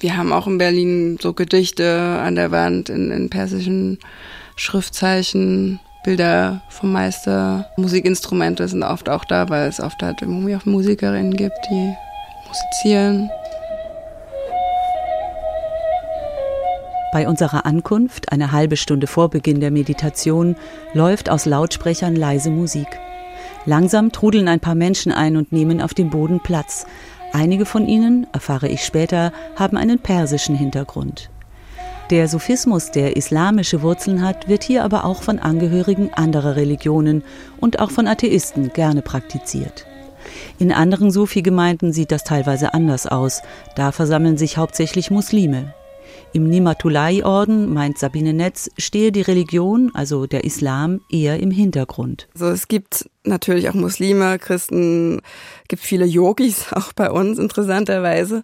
[0.00, 3.98] Wir haben auch in Berlin so Gedichte an der Wand in, in persischen
[4.56, 5.80] Schriftzeichen.
[6.04, 7.70] Bilder vom Meister.
[7.78, 11.94] Musikinstrumente sind oft auch da, weil es oft halt irgendwie auch Musikerinnen gibt, die
[12.46, 13.30] musizieren.
[17.14, 20.56] Bei unserer Ankunft, eine halbe Stunde vor Beginn der Meditation,
[20.94, 22.88] läuft aus Lautsprechern leise Musik.
[23.66, 26.86] Langsam trudeln ein paar Menschen ein und nehmen auf dem Boden Platz.
[27.32, 31.30] Einige von ihnen, erfahre ich später, haben einen persischen Hintergrund.
[32.10, 37.22] Der Sufismus, der islamische Wurzeln hat, wird hier aber auch von Angehörigen anderer Religionen
[37.60, 39.86] und auch von Atheisten gerne praktiziert.
[40.58, 43.42] In anderen Sufi-Gemeinden sieht das teilweise anders aus.
[43.76, 45.74] Da versammeln sich hauptsächlich Muslime.
[46.34, 52.26] Im Nimatulai-Orden, meint Sabine Netz, stehe die Religion, also der Islam, eher im Hintergrund.
[52.34, 55.20] Also es gibt natürlich auch Muslime, Christen,
[55.68, 58.42] gibt viele Yogis, auch bei uns interessanterweise,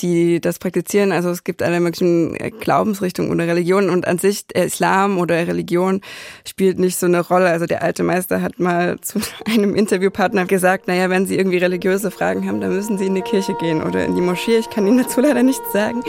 [0.00, 1.12] die das praktizieren.
[1.12, 6.00] Also es gibt alle möglichen Glaubensrichtungen oder Religionen und an sich der Islam oder Religion
[6.46, 7.48] spielt nicht so eine Rolle.
[7.48, 12.10] Also der alte Meister hat mal zu einem Interviewpartner gesagt, naja, wenn Sie irgendwie religiöse
[12.10, 14.56] Fragen haben, dann müssen Sie in die Kirche gehen oder in die Moschee.
[14.56, 16.02] Ich kann Ihnen dazu leider nichts sagen.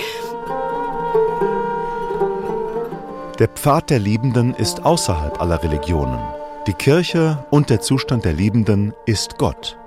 [3.39, 6.19] Der Pfad der Liebenden ist außerhalb aller Religionen.
[6.67, 9.77] Die Kirche und der Zustand der Liebenden ist Gott.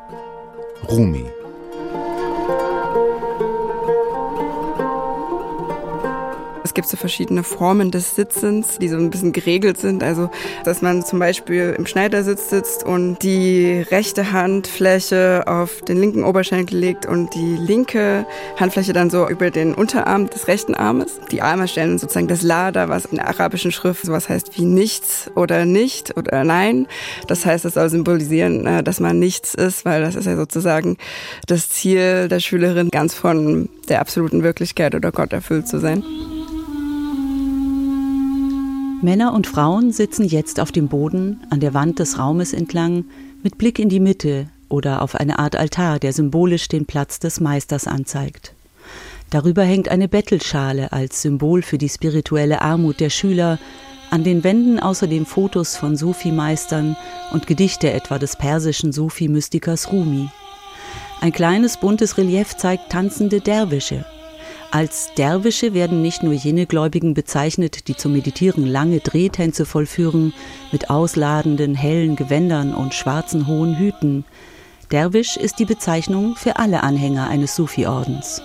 [0.89, 1.25] Rumi
[6.79, 10.05] Es gibt so verschiedene Formen des Sitzens, die so ein bisschen geregelt sind.
[10.05, 10.31] Also,
[10.65, 16.79] dass man zum Beispiel im Schneidersitz sitzt und die rechte Handfläche auf den linken Oberschenkel
[16.79, 18.25] legt und die linke
[18.61, 21.19] Handfläche dann so über den Unterarm des rechten Armes.
[21.33, 25.33] Die Arme stellen sozusagen das Lada, was in der arabischen Schrift sowas heißt wie nichts
[25.35, 26.87] oder nicht oder nein.
[27.27, 30.97] Das heißt, es soll symbolisieren, äh, dass man nichts ist, weil das ist ja sozusagen
[31.49, 36.05] das Ziel der Schülerin, ganz von der absoluten Wirklichkeit oder Gott erfüllt zu sein.
[39.01, 43.05] Männer und Frauen sitzen jetzt auf dem Boden, an der Wand des Raumes entlang,
[43.45, 47.39] mit Blick in die Mitte oder auf eine Art Altar, der symbolisch den Platz des
[47.39, 48.55] Meisters anzeigt.
[49.31, 53.61] Darüber hängt eine Bettelschale als Symbol für die spirituelle Armut der Schüler,
[54.11, 56.97] an den Wänden außerdem Fotos von Sufi-Meistern
[57.31, 60.29] und Gedichte etwa des persischen Sufi-Mystikers Rumi.
[61.21, 64.05] Ein kleines buntes Relief zeigt tanzende Derwische,
[64.71, 70.35] als Derwische werden nicht nur jene Gläubigen bezeichnet, die zum Meditieren lange Drehtänze vollführen,
[70.73, 74.25] mit ausladenden hellen Gewändern und schwarzen hohen Hüten.
[74.91, 78.43] Derwisch ist die Bezeichnung für alle Anhänger eines Sufi-Ordens.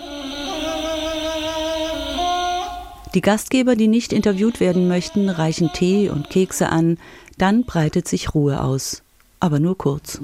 [3.14, 6.98] Die Gastgeber, die nicht interviewt werden möchten, reichen Tee und Kekse an,
[7.38, 9.04] dann breitet sich Ruhe aus.
[9.40, 10.22] Aber nur kurz.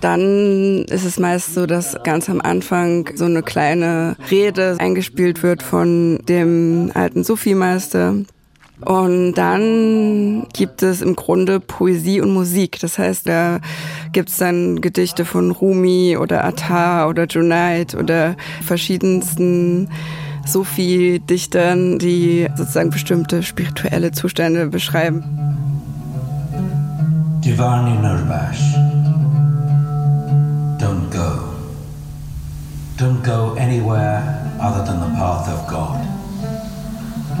[0.00, 5.62] Dann ist es meist so, dass ganz am Anfang so eine kleine Rede eingespielt wird
[5.62, 8.14] von dem alten Sufi-Meister.
[8.84, 12.78] Und dann gibt es im Grunde Poesie und Musik.
[12.80, 13.58] Das heißt, da
[14.12, 19.88] gibt es dann Gedichte von Rumi oder Attar oder Junaid oder verschiedensten
[20.46, 25.47] Sufi-Dichtern, die sozusagen bestimmte spirituelle Zustände beschreiben.
[27.48, 28.60] Divani Nurbash.
[30.78, 31.54] Don't go.
[32.98, 34.20] Don't go anywhere
[34.60, 36.04] other than the path of God.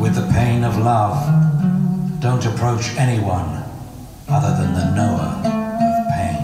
[0.00, 1.18] With the pain of love,
[2.20, 3.62] don't approach anyone
[4.30, 5.52] other than the knower of
[6.16, 6.38] pain.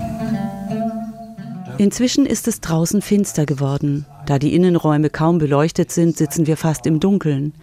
[1.79, 4.05] Inzwischen ist es draußen finster geworden.
[4.27, 7.55] Da die Innenräume kaum beleuchtet sind, sitzen wir fast im Dunkeln.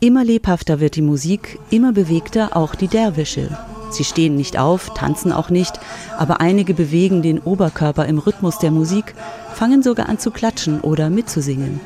[0.00, 3.56] Immer lebhafter wird die Musik, immer bewegter auch die Derwische.
[3.90, 5.80] Sie stehen nicht auf, tanzen auch nicht,
[6.16, 9.14] aber einige bewegen den Oberkörper im Rhythmus der Musik,
[9.54, 11.80] fangen sogar an zu klatschen oder mitzusingen.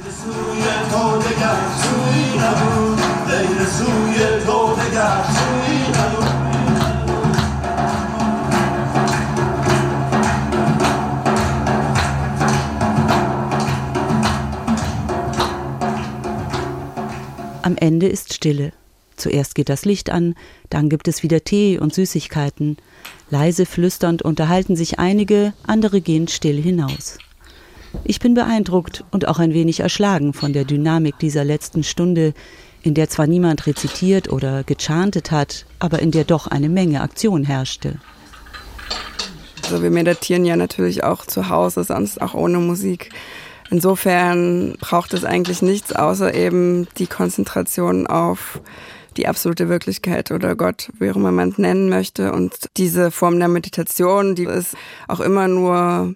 [17.64, 18.72] Am Ende ist Stille.
[19.16, 20.34] Zuerst geht das Licht an,
[20.72, 22.78] dann gibt es wieder Tee und Süßigkeiten.
[23.30, 27.18] Leise flüsternd unterhalten sich einige, andere gehen still hinaus.
[28.04, 32.32] Ich bin beeindruckt und auch ein wenig erschlagen von der Dynamik dieser letzten Stunde,
[32.82, 37.44] in der zwar niemand rezitiert oder gechantet hat, aber in der doch eine Menge Aktion
[37.44, 37.98] herrschte.
[39.62, 43.10] Also wir meditieren ja natürlich auch zu Hause, sonst auch ohne Musik.
[43.70, 48.60] Insofern braucht es eigentlich nichts außer eben die Konzentration auf
[49.16, 52.32] die absolute Wirklichkeit oder Gott, wie auch immer man es nennen möchte.
[52.32, 54.76] Und diese Form der Meditation, die ist
[55.08, 56.14] auch immer nur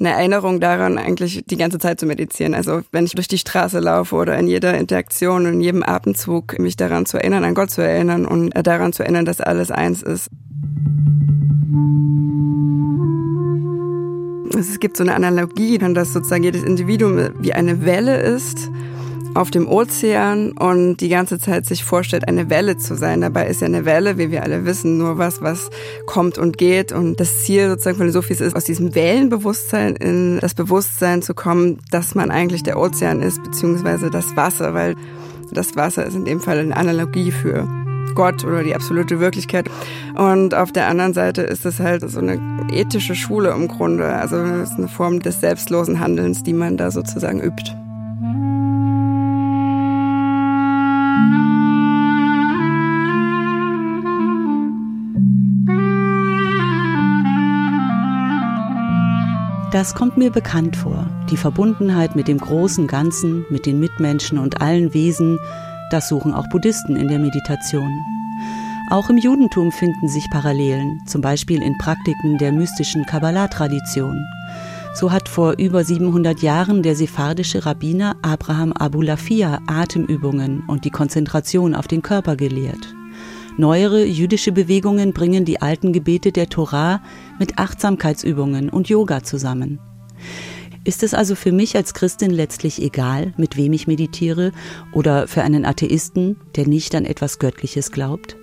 [0.00, 2.54] eine Erinnerung daran, eigentlich die ganze Zeit zu meditieren.
[2.54, 6.76] Also wenn ich durch die Straße laufe oder in jeder Interaktion in jedem Atemzug mich
[6.76, 10.30] daran zu erinnern, an Gott zu erinnern und daran zu erinnern, dass alles eins ist.
[14.56, 18.70] Es gibt so eine Analogie, dass sozusagen jedes Individuum wie eine Welle ist
[19.34, 23.20] auf dem Ozean und die ganze Zeit sich vorstellt, eine Welle zu sein.
[23.20, 25.70] Dabei ist ja eine Welle, wie wir alle wissen, nur was, was
[26.06, 26.92] kommt und geht.
[26.92, 31.34] Und das Ziel sozusagen von den Sophies ist, aus diesem Wellenbewusstsein in das Bewusstsein zu
[31.34, 34.94] kommen, dass man eigentlich der Ozean ist, beziehungsweise das Wasser, weil
[35.52, 37.68] das Wasser ist in dem Fall eine Analogie für
[38.14, 39.70] Gott oder die absolute Wirklichkeit.
[40.16, 42.40] Und auf der anderen Seite ist es halt so eine
[42.72, 44.06] ethische Schule im Grunde.
[44.06, 47.72] Also es ist eine Form des selbstlosen Handelns, die man da sozusagen übt.
[59.70, 61.06] Das kommt mir bekannt vor.
[61.30, 65.38] Die Verbundenheit mit dem großen Ganzen, mit den Mitmenschen und allen Wesen,
[65.90, 67.90] das suchen auch Buddhisten in der Meditation.
[68.90, 74.18] Auch im Judentum finden sich Parallelen, zum Beispiel in Praktiken der mystischen Kabbalah-Tradition.
[74.94, 81.74] So hat vor über 700 Jahren der sephardische Rabbiner Abraham Abulafia Atemübungen und die Konzentration
[81.74, 82.94] auf den Körper gelehrt.
[83.58, 87.02] Neuere jüdische Bewegungen bringen die alten Gebete der Torah
[87.38, 89.78] mit Achtsamkeitsübungen und Yoga zusammen.
[90.84, 94.52] Ist es also für mich als Christin letztlich egal, mit wem ich meditiere,
[94.92, 98.36] oder für einen Atheisten, der nicht an etwas Göttliches glaubt?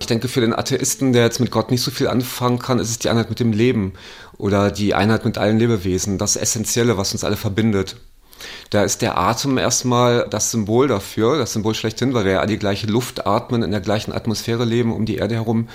[0.00, 2.90] Ich denke, für den Atheisten, der jetzt mit Gott nicht so viel anfangen kann, ist
[2.90, 3.92] es die Einheit mit dem Leben
[4.38, 7.96] oder die Einheit mit allen Lebewesen, das Essentielle, was uns alle verbindet.
[8.70, 12.48] Da ist der Atem erstmal das Symbol dafür, das Symbol schlechthin, weil wir ja alle
[12.48, 15.68] die gleiche Luft atmen, in der gleichen Atmosphäre leben um die Erde herum.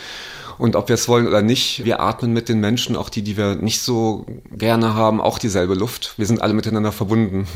[0.60, 3.38] Und ob wir es wollen oder nicht, wir atmen mit den Menschen, auch die, die
[3.38, 6.16] wir nicht so gerne haben, auch dieselbe Luft.
[6.18, 7.48] Wir sind alle miteinander verbunden.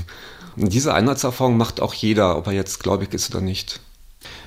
[0.55, 3.81] Und diese Einheitserfahrung macht auch jeder, ob er jetzt gläubig ist oder nicht.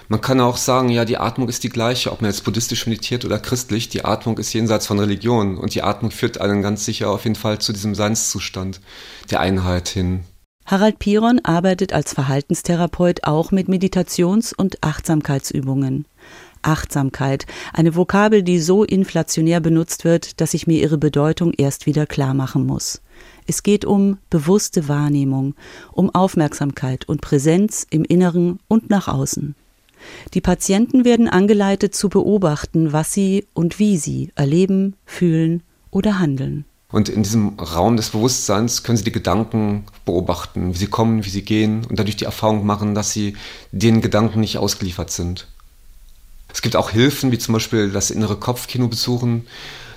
[0.09, 3.27] Man kann auch sagen, ja, die Atmung ist die gleiche, ob man jetzt buddhistisch meditiert
[3.27, 3.91] oder christlich.
[3.91, 7.37] Die Atmung ist jenseits von Religion und die Atmung führt einen ganz sicher auf jeden
[7.37, 8.81] Fall zu diesem Seinszustand
[9.31, 10.25] der Einheit hin.
[10.65, 16.07] Harald Piron arbeitet als Verhaltenstherapeut auch mit Meditations- und Achtsamkeitsübungen.
[16.67, 22.07] Achtsamkeit, eine Vokabel, die so inflationär benutzt wird, dass ich mir ihre Bedeutung erst wieder
[22.07, 23.01] klar machen muss.
[23.47, 25.55] Es geht um bewusste Wahrnehmung,
[25.93, 29.55] um Aufmerksamkeit und Präsenz im Inneren und nach außen.
[30.35, 36.65] Die Patienten werden angeleitet zu beobachten, was sie und wie sie erleben, fühlen oder handeln.
[36.93, 41.31] Und in diesem Raum des Bewusstseins können sie die Gedanken beobachten, wie sie kommen, wie
[41.31, 43.37] sie gehen und dadurch die Erfahrung machen, dass sie
[43.73, 45.49] den Gedanken nicht ausgeliefert sind.
[46.57, 49.47] Es gibt auch Hilfen, wie zum Beispiel das innere Kopfkino besuchen,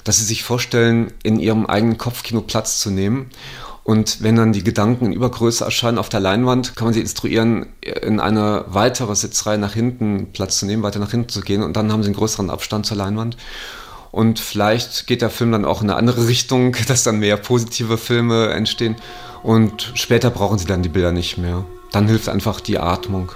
[0.04, 3.30] dass sie sich vorstellen, in ihrem eigenen Kopfkino Platz zu nehmen
[3.86, 7.68] Und wenn dann die Gedanken in Übergröße erscheinen auf der Leinwand, kann man sie instruieren,
[8.02, 11.78] in eine weitere Sitzreihe nach hinten Platz zu nehmen, weiter nach hinten zu gehen und
[11.78, 13.38] dann haben sie einen größeren Abstand zur Leinwand.
[14.12, 17.98] Und vielleicht geht der Film dann auch in eine andere Richtung, dass dann mehr positive
[17.98, 18.98] Filme entstehen.
[19.44, 21.64] Und später brauchen sie dann die Bilder nicht mehr.
[21.94, 23.32] Dann hilft einfach die Atmung,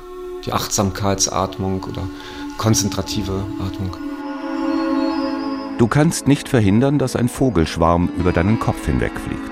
[0.45, 2.03] die Achtsamkeitsatmung oder
[2.57, 3.95] konzentrative Atmung.
[5.77, 9.51] Du kannst nicht verhindern, dass ein Vogelschwarm über deinen Kopf hinwegfliegt.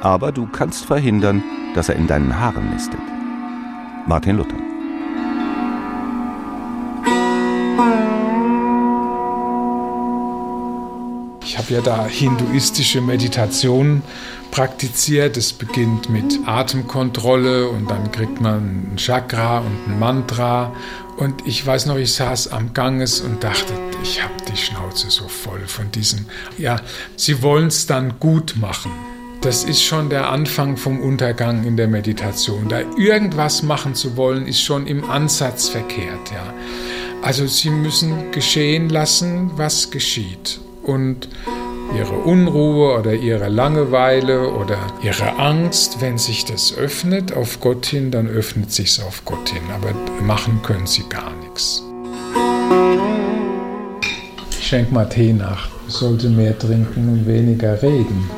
[0.00, 1.42] Aber du kannst verhindern,
[1.74, 3.00] dass er in deinen Haaren nistet.
[4.06, 4.56] Martin Luther.
[11.42, 14.02] Ich habe ja da hinduistische Meditation
[14.50, 15.36] praktiziert.
[15.36, 20.72] Es beginnt mit Atemkontrolle und dann kriegt man ein Chakra und ein Mantra.
[21.16, 25.28] Und ich weiß noch, ich saß am Ganges und dachte, ich habe die Schnauze so
[25.28, 26.26] voll von diesen.
[26.58, 26.80] Ja,
[27.16, 28.90] sie wollen es dann gut machen.
[29.40, 32.68] Das ist schon der Anfang vom Untergang in der Meditation.
[32.68, 36.30] Da irgendwas machen zu wollen, ist schon im Ansatz verkehrt.
[36.32, 36.54] Ja.
[37.22, 41.28] Also sie müssen geschehen lassen, was geschieht und
[41.96, 48.10] ihre Unruhe oder ihre Langeweile oder ihre Angst, wenn sich das öffnet auf Gott hin,
[48.10, 49.62] dann öffnet sich es auf Gott hin.
[49.74, 49.92] Aber
[50.24, 51.82] machen können sie gar nichts.
[54.50, 55.68] Ich schenk mal Tee nach.
[55.86, 58.30] Ich sollte mehr trinken und weniger reden.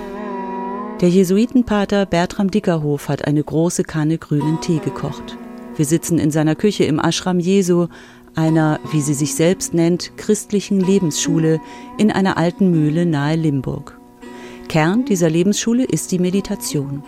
[1.00, 5.36] Der Jesuitenpater Bertram Dickerhof hat eine große Kanne grünen Tee gekocht.
[5.76, 7.88] Wir sitzen in seiner Küche im Ashram Jesu
[8.36, 11.60] einer, wie sie sich selbst nennt, christlichen Lebensschule
[11.98, 13.98] in einer alten Mühle nahe Limburg.
[14.68, 17.02] Kern dieser Lebensschule ist die Meditation.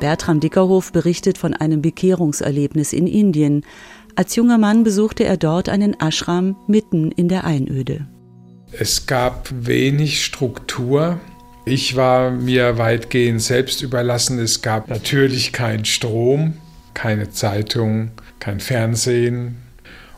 [0.00, 3.64] Bertram Dickerhof berichtet von einem Bekehrungserlebnis in Indien.
[4.14, 8.06] Als junger Mann besuchte er dort einen Ashram mitten in der Einöde.
[8.72, 11.18] Es gab wenig Struktur.
[11.64, 14.38] Ich war mir weitgehend selbst überlassen.
[14.38, 16.54] Es gab natürlich keinen Strom,
[16.94, 19.56] keine Zeitung, kein Fernsehen,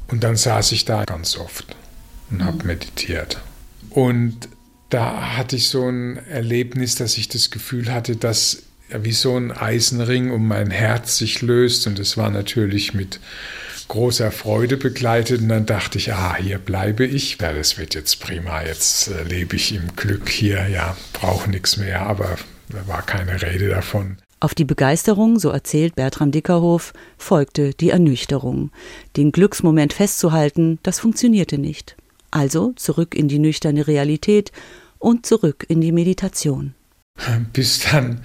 [0.08, 1.76] und dann saß ich da ganz oft
[2.30, 3.40] und habe meditiert.
[3.90, 4.48] Und
[4.90, 9.52] da hatte ich so ein Erlebnis, dass ich das Gefühl hatte, dass wie so ein
[9.52, 11.86] Eisenring um mein Herz sich löst.
[11.86, 13.20] Und es war natürlich mit
[13.88, 15.42] großer Freude begleitet.
[15.42, 17.38] Und dann dachte ich, ah, hier bleibe ich.
[17.40, 18.62] Ja, das wird jetzt prima.
[18.62, 20.68] Jetzt äh, lebe ich im Glück hier.
[20.68, 22.00] Ja, brauche nichts mehr.
[22.02, 22.36] Aber
[22.70, 24.16] da war keine Rede davon.
[24.40, 28.70] Auf die Begeisterung, so erzählt Bertram Dickerhof, folgte die Ernüchterung.
[29.16, 31.96] Den Glücksmoment festzuhalten, das funktionierte nicht.
[32.30, 34.52] Also zurück in die nüchterne Realität
[34.98, 36.74] und zurück in die Meditation.
[37.52, 38.20] Bis dann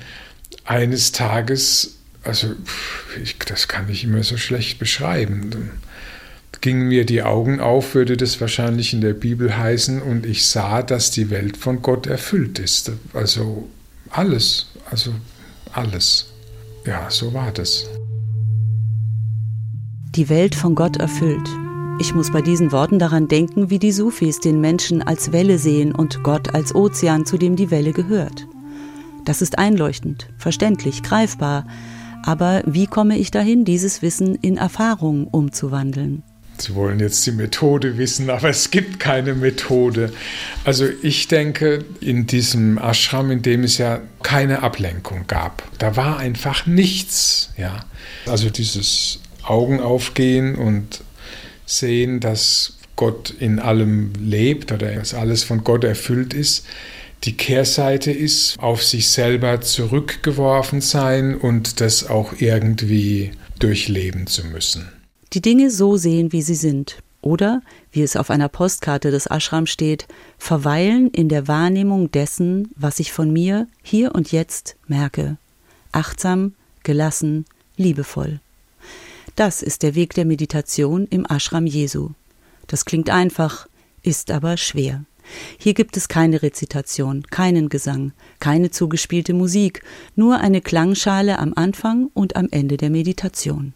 [0.65, 2.49] eines Tages, also
[3.21, 5.71] ich, das kann ich immer so schlecht beschreiben,
[6.63, 10.81] gingen mir die Augen auf, würde das wahrscheinlich in der Bibel heißen, und ich sah,
[10.81, 12.91] dass die Welt von Gott erfüllt ist.
[13.13, 13.67] Also
[14.09, 15.13] alles, also
[15.73, 16.33] alles.
[16.85, 17.87] Ja, so war das.
[20.15, 21.49] Die Welt von Gott erfüllt.
[21.99, 25.93] Ich muss bei diesen Worten daran denken, wie die Sufis den Menschen als Welle sehen
[25.93, 28.47] und Gott als Ozean, zu dem die Welle gehört.
[29.25, 31.65] Das ist einleuchtend, verständlich, greifbar.
[32.25, 36.23] Aber wie komme ich dahin, dieses Wissen in Erfahrung umzuwandeln?
[36.57, 40.13] Sie wollen jetzt die Methode wissen, aber es gibt keine Methode.
[40.63, 46.17] Also ich denke, in diesem Ashram, in dem es ja keine Ablenkung gab, da war
[46.17, 47.49] einfach nichts.
[47.57, 47.85] Ja.
[48.27, 51.01] Also dieses Augen aufgehen und
[51.65, 56.65] sehen, dass Gott in allem lebt oder dass alles von Gott erfüllt ist.
[57.23, 64.91] Die Kehrseite ist, auf sich selber zurückgeworfen sein und das auch irgendwie durchleben zu müssen
[65.33, 67.01] die Dinge so sehen, wie sie sind.
[67.21, 67.61] Oder,
[67.91, 70.07] wie es auf einer Postkarte des Ashram steht,
[70.37, 75.37] verweilen in der Wahrnehmung dessen, was ich von mir hier und jetzt merke.
[75.93, 76.53] Achtsam,
[76.83, 77.45] gelassen,
[77.77, 78.41] liebevoll.
[79.35, 82.09] Das ist der Weg der Meditation im Ashram Jesu.
[82.67, 83.67] Das klingt einfach,
[84.03, 85.05] ist aber schwer.
[85.57, 89.81] Hier gibt es keine Rezitation, keinen Gesang, keine zugespielte Musik,
[90.17, 93.73] nur eine Klangschale am Anfang und am Ende der Meditation.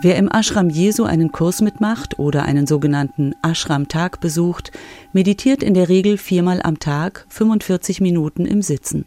[0.00, 4.70] Wer im Ashram Jesu einen Kurs mitmacht oder einen sogenannten Ashram-Tag besucht,
[5.12, 9.06] meditiert in der Regel viermal am Tag 45 Minuten im Sitzen.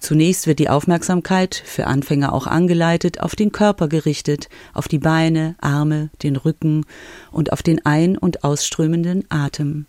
[0.00, 5.54] Zunächst wird die Aufmerksamkeit, für Anfänger auch angeleitet, auf den Körper gerichtet, auf die Beine,
[5.60, 6.84] Arme, den Rücken
[7.30, 9.86] und auf den ein- und ausströmenden Atem.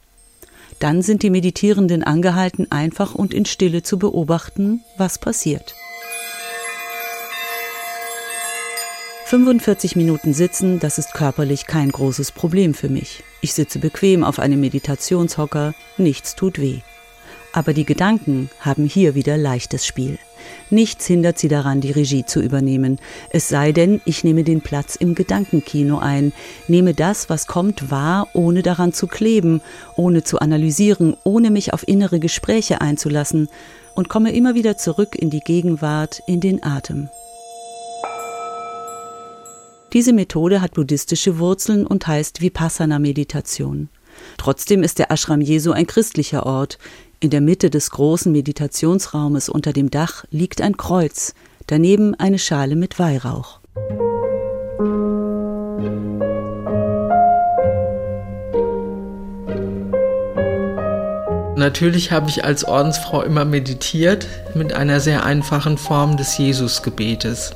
[0.77, 5.73] Dann sind die Meditierenden angehalten, einfach und in Stille zu beobachten, was passiert.
[9.27, 13.23] 45 Minuten sitzen, das ist körperlich kein großes Problem für mich.
[13.41, 16.81] Ich sitze bequem auf einem Meditationshocker, nichts tut weh.
[17.51, 20.19] Aber die Gedanken haben hier wieder leichtes Spiel.
[20.69, 22.99] Nichts hindert sie daran, die Regie zu übernehmen.
[23.31, 26.31] Es sei denn, ich nehme den Platz im Gedankenkino ein,
[26.67, 29.61] nehme das, was kommt, wahr, ohne daran zu kleben,
[29.95, 33.49] ohne zu analysieren, ohne mich auf innere Gespräche einzulassen
[33.95, 37.09] und komme immer wieder zurück in die Gegenwart, in den Atem.
[39.93, 43.89] Diese Methode hat buddhistische Wurzeln und heißt Vipassana-Meditation.
[44.37, 46.77] Trotzdem ist der Ashram Jesu ein christlicher Ort.
[47.19, 51.33] In der Mitte des großen Meditationsraumes unter dem Dach liegt ein Kreuz,
[51.67, 53.59] daneben eine Schale mit Weihrauch.
[61.57, 67.51] Natürlich habe ich als Ordensfrau immer meditiert mit einer sehr einfachen Form des Jesusgebetes.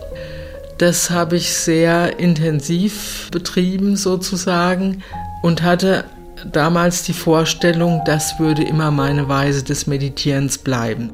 [0.80, 5.03] Das habe ich sehr intensiv betrieben sozusagen
[5.43, 6.05] und hatte
[6.53, 11.11] damals die Vorstellung, das würde immer meine Weise des Meditierens bleiben.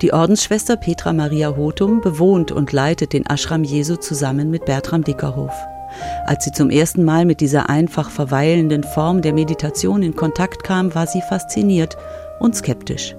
[0.00, 5.52] Die Ordensschwester Petra Maria Hotum bewohnt und leitet den Ashram Jesu zusammen mit Bertram Dickerhof.
[6.24, 10.94] Als sie zum ersten Mal mit dieser einfach verweilenden Form der Meditation in Kontakt kam,
[10.94, 11.98] war sie fasziniert
[12.40, 13.14] und skeptisch.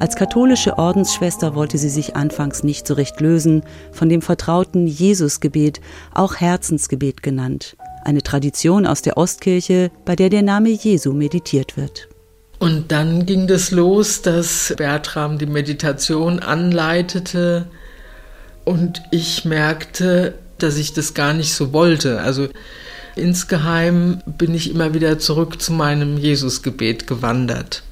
[0.00, 5.80] Als katholische Ordensschwester wollte sie sich anfangs nicht so recht lösen von dem vertrauten Jesusgebet,
[6.14, 12.08] auch Herzensgebet genannt, eine Tradition aus der Ostkirche, bei der der Name Jesu meditiert wird.
[12.60, 17.66] Und dann ging das los, dass Bertram die Meditation anleitete
[18.64, 22.20] und ich merkte, dass ich das gar nicht so wollte.
[22.20, 22.48] Also
[23.16, 27.82] insgeheim bin ich immer wieder zurück zu meinem Jesusgebet gewandert.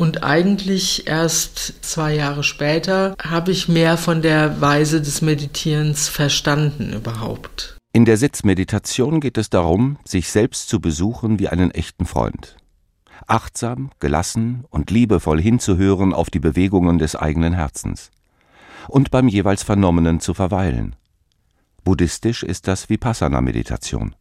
[0.00, 6.94] Und eigentlich erst zwei Jahre später habe ich mehr von der Weise des Meditierens verstanden
[6.94, 7.76] überhaupt.
[7.92, 12.56] In der Sitzmeditation geht es darum, sich selbst zu besuchen wie einen echten Freund.
[13.26, 18.10] Achtsam, gelassen und liebevoll hinzuhören auf die Bewegungen des eigenen Herzens.
[18.88, 20.96] Und beim jeweils Vernommenen zu verweilen.
[21.84, 24.16] Buddhistisch ist das Vipassana-Meditation.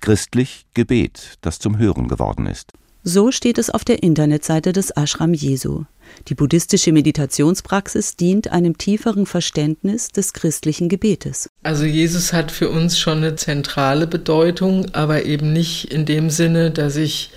[0.00, 2.72] Christlich Gebet, das zum Hören geworden ist.
[3.02, 5.84] So steht es auf der Internetseite des Ashram Jesu.
[6.28, 11.48] Die buddhistische Meditationspraxis dient einem tieferen Verständnis des christlichen Gebetes.
[11.62, 16.70] Also Jesus hat für uns schon eine zentrale Bedeutung, aber eben nicht in dem Sinne,
[16.70, 17.30] dass ich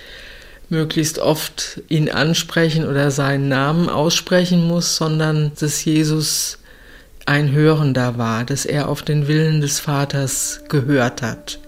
[0.67, 6.57] möglichst oft ihn ansprechen oder seinen Namen aussprechen muss, sondern dass Jesus
[7.25, 11.59] ein Hörender war, dass er auf den Willen des Vaters gehört hat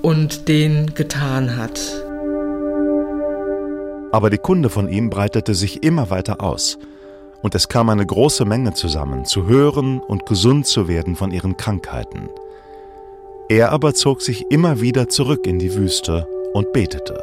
[0.00, 2.07] und den getan hat.
[4.10, 6.78] Aber die Kunde von ihm breitete sich immer weiter aus,
[7.42, 11.56] und es kam eine große Menge zusammen, zu hören und gesund zu werden von ihren
[11.56, 12.28] Krankheiten.
[13.48, 17.22] Er aber zog sich immer wieder zurück in die Wüste und betete.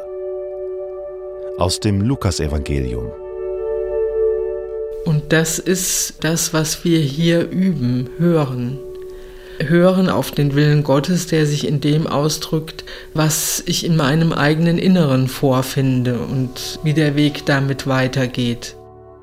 [1.58, 3.10] Aus dem Lukasevangelium.
[5.04, 8.78] Und das ist das, was wir hier üben, hören.
[9.58, 12.84] Hören auf den Willen Gottes, der sich in dem ausdrückt,
[13.14, 18.76] was ich in meinem eigenen Inneren vorfinde und wie der Weg damit weitergeht.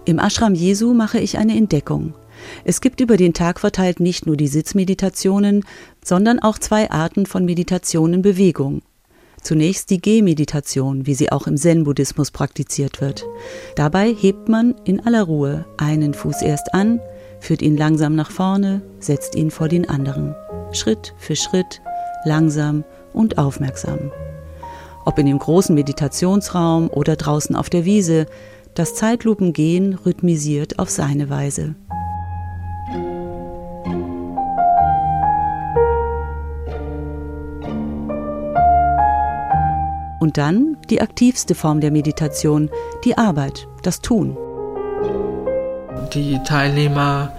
[0.06, 2.14] Im Ashram Jesu mache ich eine Entdeckung.
[2.66, 5.64] Es gibt über den Tag verteilt nicht nur die Sitzmeditationen,
[6.04, 8.82] sondern auch zwei Arten von Meditationen-Bewegung.
[9.42, 13.26] Zunächst die Gehmeditation, wie sie auch im Zen-Buddhismus praktiziert wird.
[13.76, 17.02] Dabei hebt man in aller Ruhe einen Fuß erst an,
[17.44, 20.34] führt ihn langsam nach vorne, setzt ihn vor den anderen.
[20.72, 21.82] Schritt für Schritt,
[22.24, 24.12] langsam und aufmerksam.
[25.06, 28.28] Ob in dem großen Meditationsraum oder draußen auf der Wiese,
[28.76, 31.76] das Zeitlupengehen rhythmisiert auf seine Weise.
[40.22, 42.70] Und dann die aktivste Form der Meditation,
[43.04, 44.38] die Arbeit, das Tun.
[46.14, 47.32] Die Teilnehmer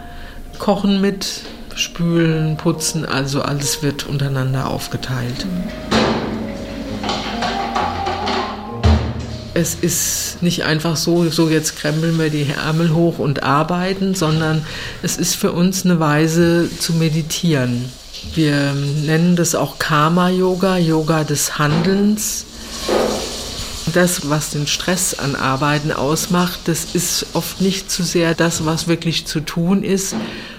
[0.58, 1.42] kochen mit,
[1.76, 5.46] spülen, putzen, also alles wird untereinander aufgeteilt.
[9.54, 14.66] Es ist nicht einfach so, so jetzt krempeln wir die Ärmel hoch und arbeiten, sondern
[15.02, 17.84] es ist für uns eine Weise zu meditieren.
[18.34, 18.74] Wir
[19.06, 22.46] nennen das auch Karma-Yoga, Yoga des Handelns
[23.94, 28.88] das, was den Stress an Arbeiten ausmacht, das ist oft nicht zu sehr das, was
[28.88, 30.14] wirklich zu tun ist,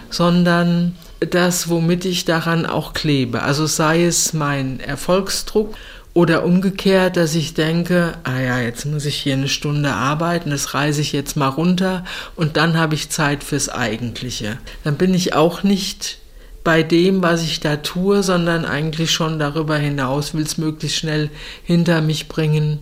[0.10, 3.42] sondern das, womit ich daran auch klebe.
[3.42, 5.76] Also sei es mein Erfolgsdruck
[6.14, 10.74] oder umgekehrt, dass ich denke, ah ja, jetzt muss ich hier eine Stunde arbeiten, das
[10.74, 12.06] reise ich jetzt mal runter
[12.36, 14.58] und dann habe ich Zeit fürs Eigentliche.
[14.84, 16.20] Dann bin ich auch nicht
[16.64, 21.30] bei dem, was ich da tue, sondern eigentlich schon darüber hinaus will es möglichst schnell
[21.64, 22.80] hinter mich bringen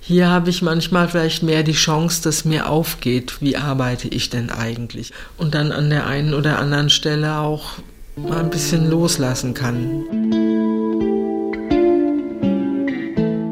[0.00, 4.50] Hier habe ich manchmal vielleicht mehr die Chance, dass mir aufgeht, wie arbeite ich denn
[4.50, 5.12] eigentlich.
[5.36, 7.72] Und dann an der einen oder anderen Stelle auch
[8.14, 10.04] mal ein bisschen loslassen kann.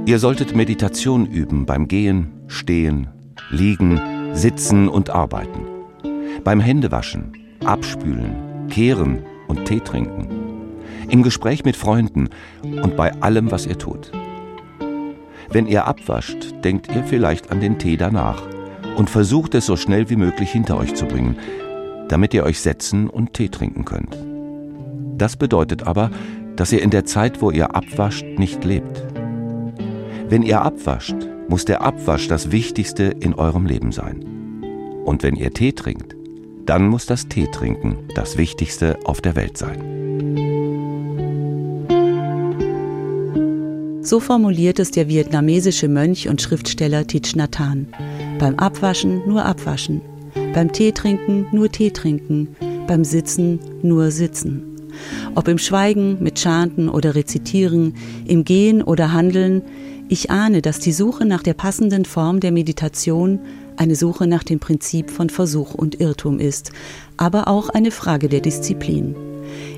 [0.06, 3.08] Ihr solltet Meditation üben beim Gehen, Stehen,
[3.50, 4.00] Liegen,
[4.32, 5.66] Sitzen und Arbeiten.
[6.44, 7.32] Beim Händewaschen,
[7.64, 10.28] Abspülen, Kehren und Tee trinken.
[11.08, 12.28] Im Gespräch mit Freunden
[12.62, 14.12] und bei allem, was ihr tut.
[15.50, 18.42] Wenn ihr abwascht, denkt ihr vielleicht an den Tee danach
[18.96, 21.36] und versucht es so schnell wie möglich hinter euch zu bringen,
[22.08, 24.16] damit ihr euch setzen und Tee trinken könnt.
[25.16, 26.10] Das bedeutet aber,
[26.56, 29.02] dass ihr in der Zeit, wo ihr abwascht, nicht lebt.
[30.28, 31.16] Wenn ihr abwascht,
[31.48, 34.24] muss der Abwasch das Wichtigste in eurem Leben sein.
[35.04, 36.16] Und wenn ihr Tee trinkt,
[36.66, 39.93] dann muss das Tee trinken das Wichtigste auf der Welt sein.
[44.04, 47.86] So formuliert es der vietnamesische Mönch und Schriftsteller Thich Nhat Hanh.
[48.38, 50.02] Beim Abwaschen nur abwaschen,
[50.52, 52.54] beim Tee trinken nur Tee trinken,
[52.86, 54.62] beim Sitzen nur sitzen.
[55.34, 57.94] Ob im Schweigen, mit Chanten oder Rezitieren,
[58.26, 59.62] im Gehen oder Handeln,
[60.10, 63.38] ich ahne, dass die Suche nach der passenden Form der Meditation
[63.76, 66.72] eine Suche nach dem Prinzip von Versuch und Irrtum ist,
[67.16, 69.33] aber auch eine Frage der Disziplin.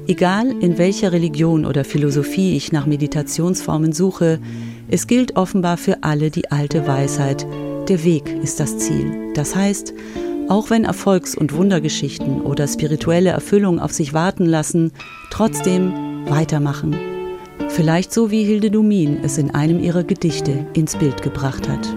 [0.07, 4.39] Egal in welcher Religion oder Philosophie ich nach Meditationsformen suche,
[4.89, 7.47] es gilt offenbar für alle die alte Weisheit,
[7.89, 9.33] der Weg ist das Ziel.
[9.35, 9.95] Das heißt,
[10.49, 14.93] auch wenn Erfolgs- und Wundergeschichten oder spirituelle Erfüllung auf sich warten lassen,
[15.31, 15.93] trotzdem
[16.27, 16.97] weitermachen.
[17.69, 21.97] Vielleicht so wie Hilde Dumin es in einem ihrer Gedichte ins Bild gebracht hat.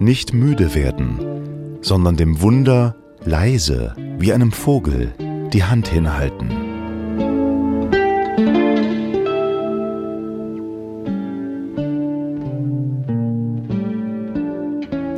[0.00, 5.12] Nicht müde werden, sondern dem Wunder leise wie einem Vogel
[5.50, 6.48] die Hand hinhalten.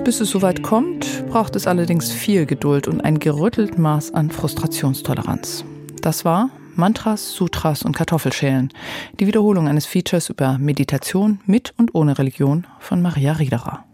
[0.04, 5.64] Bis es soweit kommt, braucht es allerdings viel Geduld und ein gerüttelt Maß an Frustrationstoleranz.
[6.02, 8.72] Das war Mantras, Sutras und Kartoffelschälen,
[9.20, 13.84] die Wiederholung eines Features über Meditation mit und ohne Religion von Maria Riederer.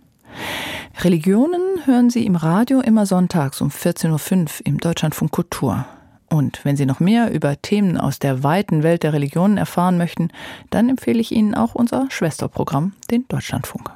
[1.02, 5.84] Religionen hören Sie im Radio immer sonntags um 14.05 Uhr im Deutschlandfunk Kultur.
[6.28, 10.28] Und wenn Sie noch mehr über Themen aus der weiten Welt der Religionen erfahren möchten,
[10.70, 13.90] dann empfehle ich Ihnen auch unser Schwesterprogramm, den Deutschlandfunk.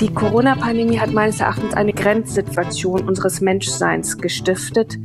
[0.00, 4.96] Die Corona-Pandemie hat meines Erachtens eine Grenzsituation unseres Menschseins gestiftet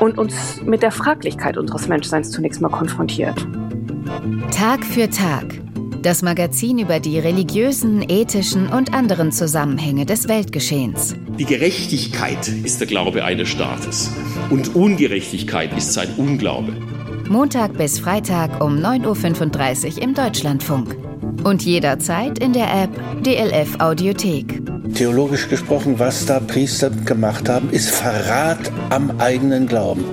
[0.00, 3.46] und uns mit der Fraglichkeit unseres Menschseins zunächst mal konfrontiert.
[4.50, 5.60] Tag für Tag.
[6.00, 11.16] Das Magazin über die religiösen, ethischen und anderen Zusammenhänge des Weltgeschehens.
[11.38, 14.12] Die Gerechtigkeit ist der Glaube eines Staates
[14.48, 16.72] und Ungerechtigkeit ist sein Unglaube.
[17.28, 20.96] Montag bis Freitag um 9.35 Uhr im Deutschlandfunk.
[21.42, 22.90] Und jederzeit in der App
[23.24, 24.62] DLF Audiothek.
[24.94, 30.04] Theologisch gesprochen, was da Priester gemacht haben, ist Verrat am eigenen Glauben.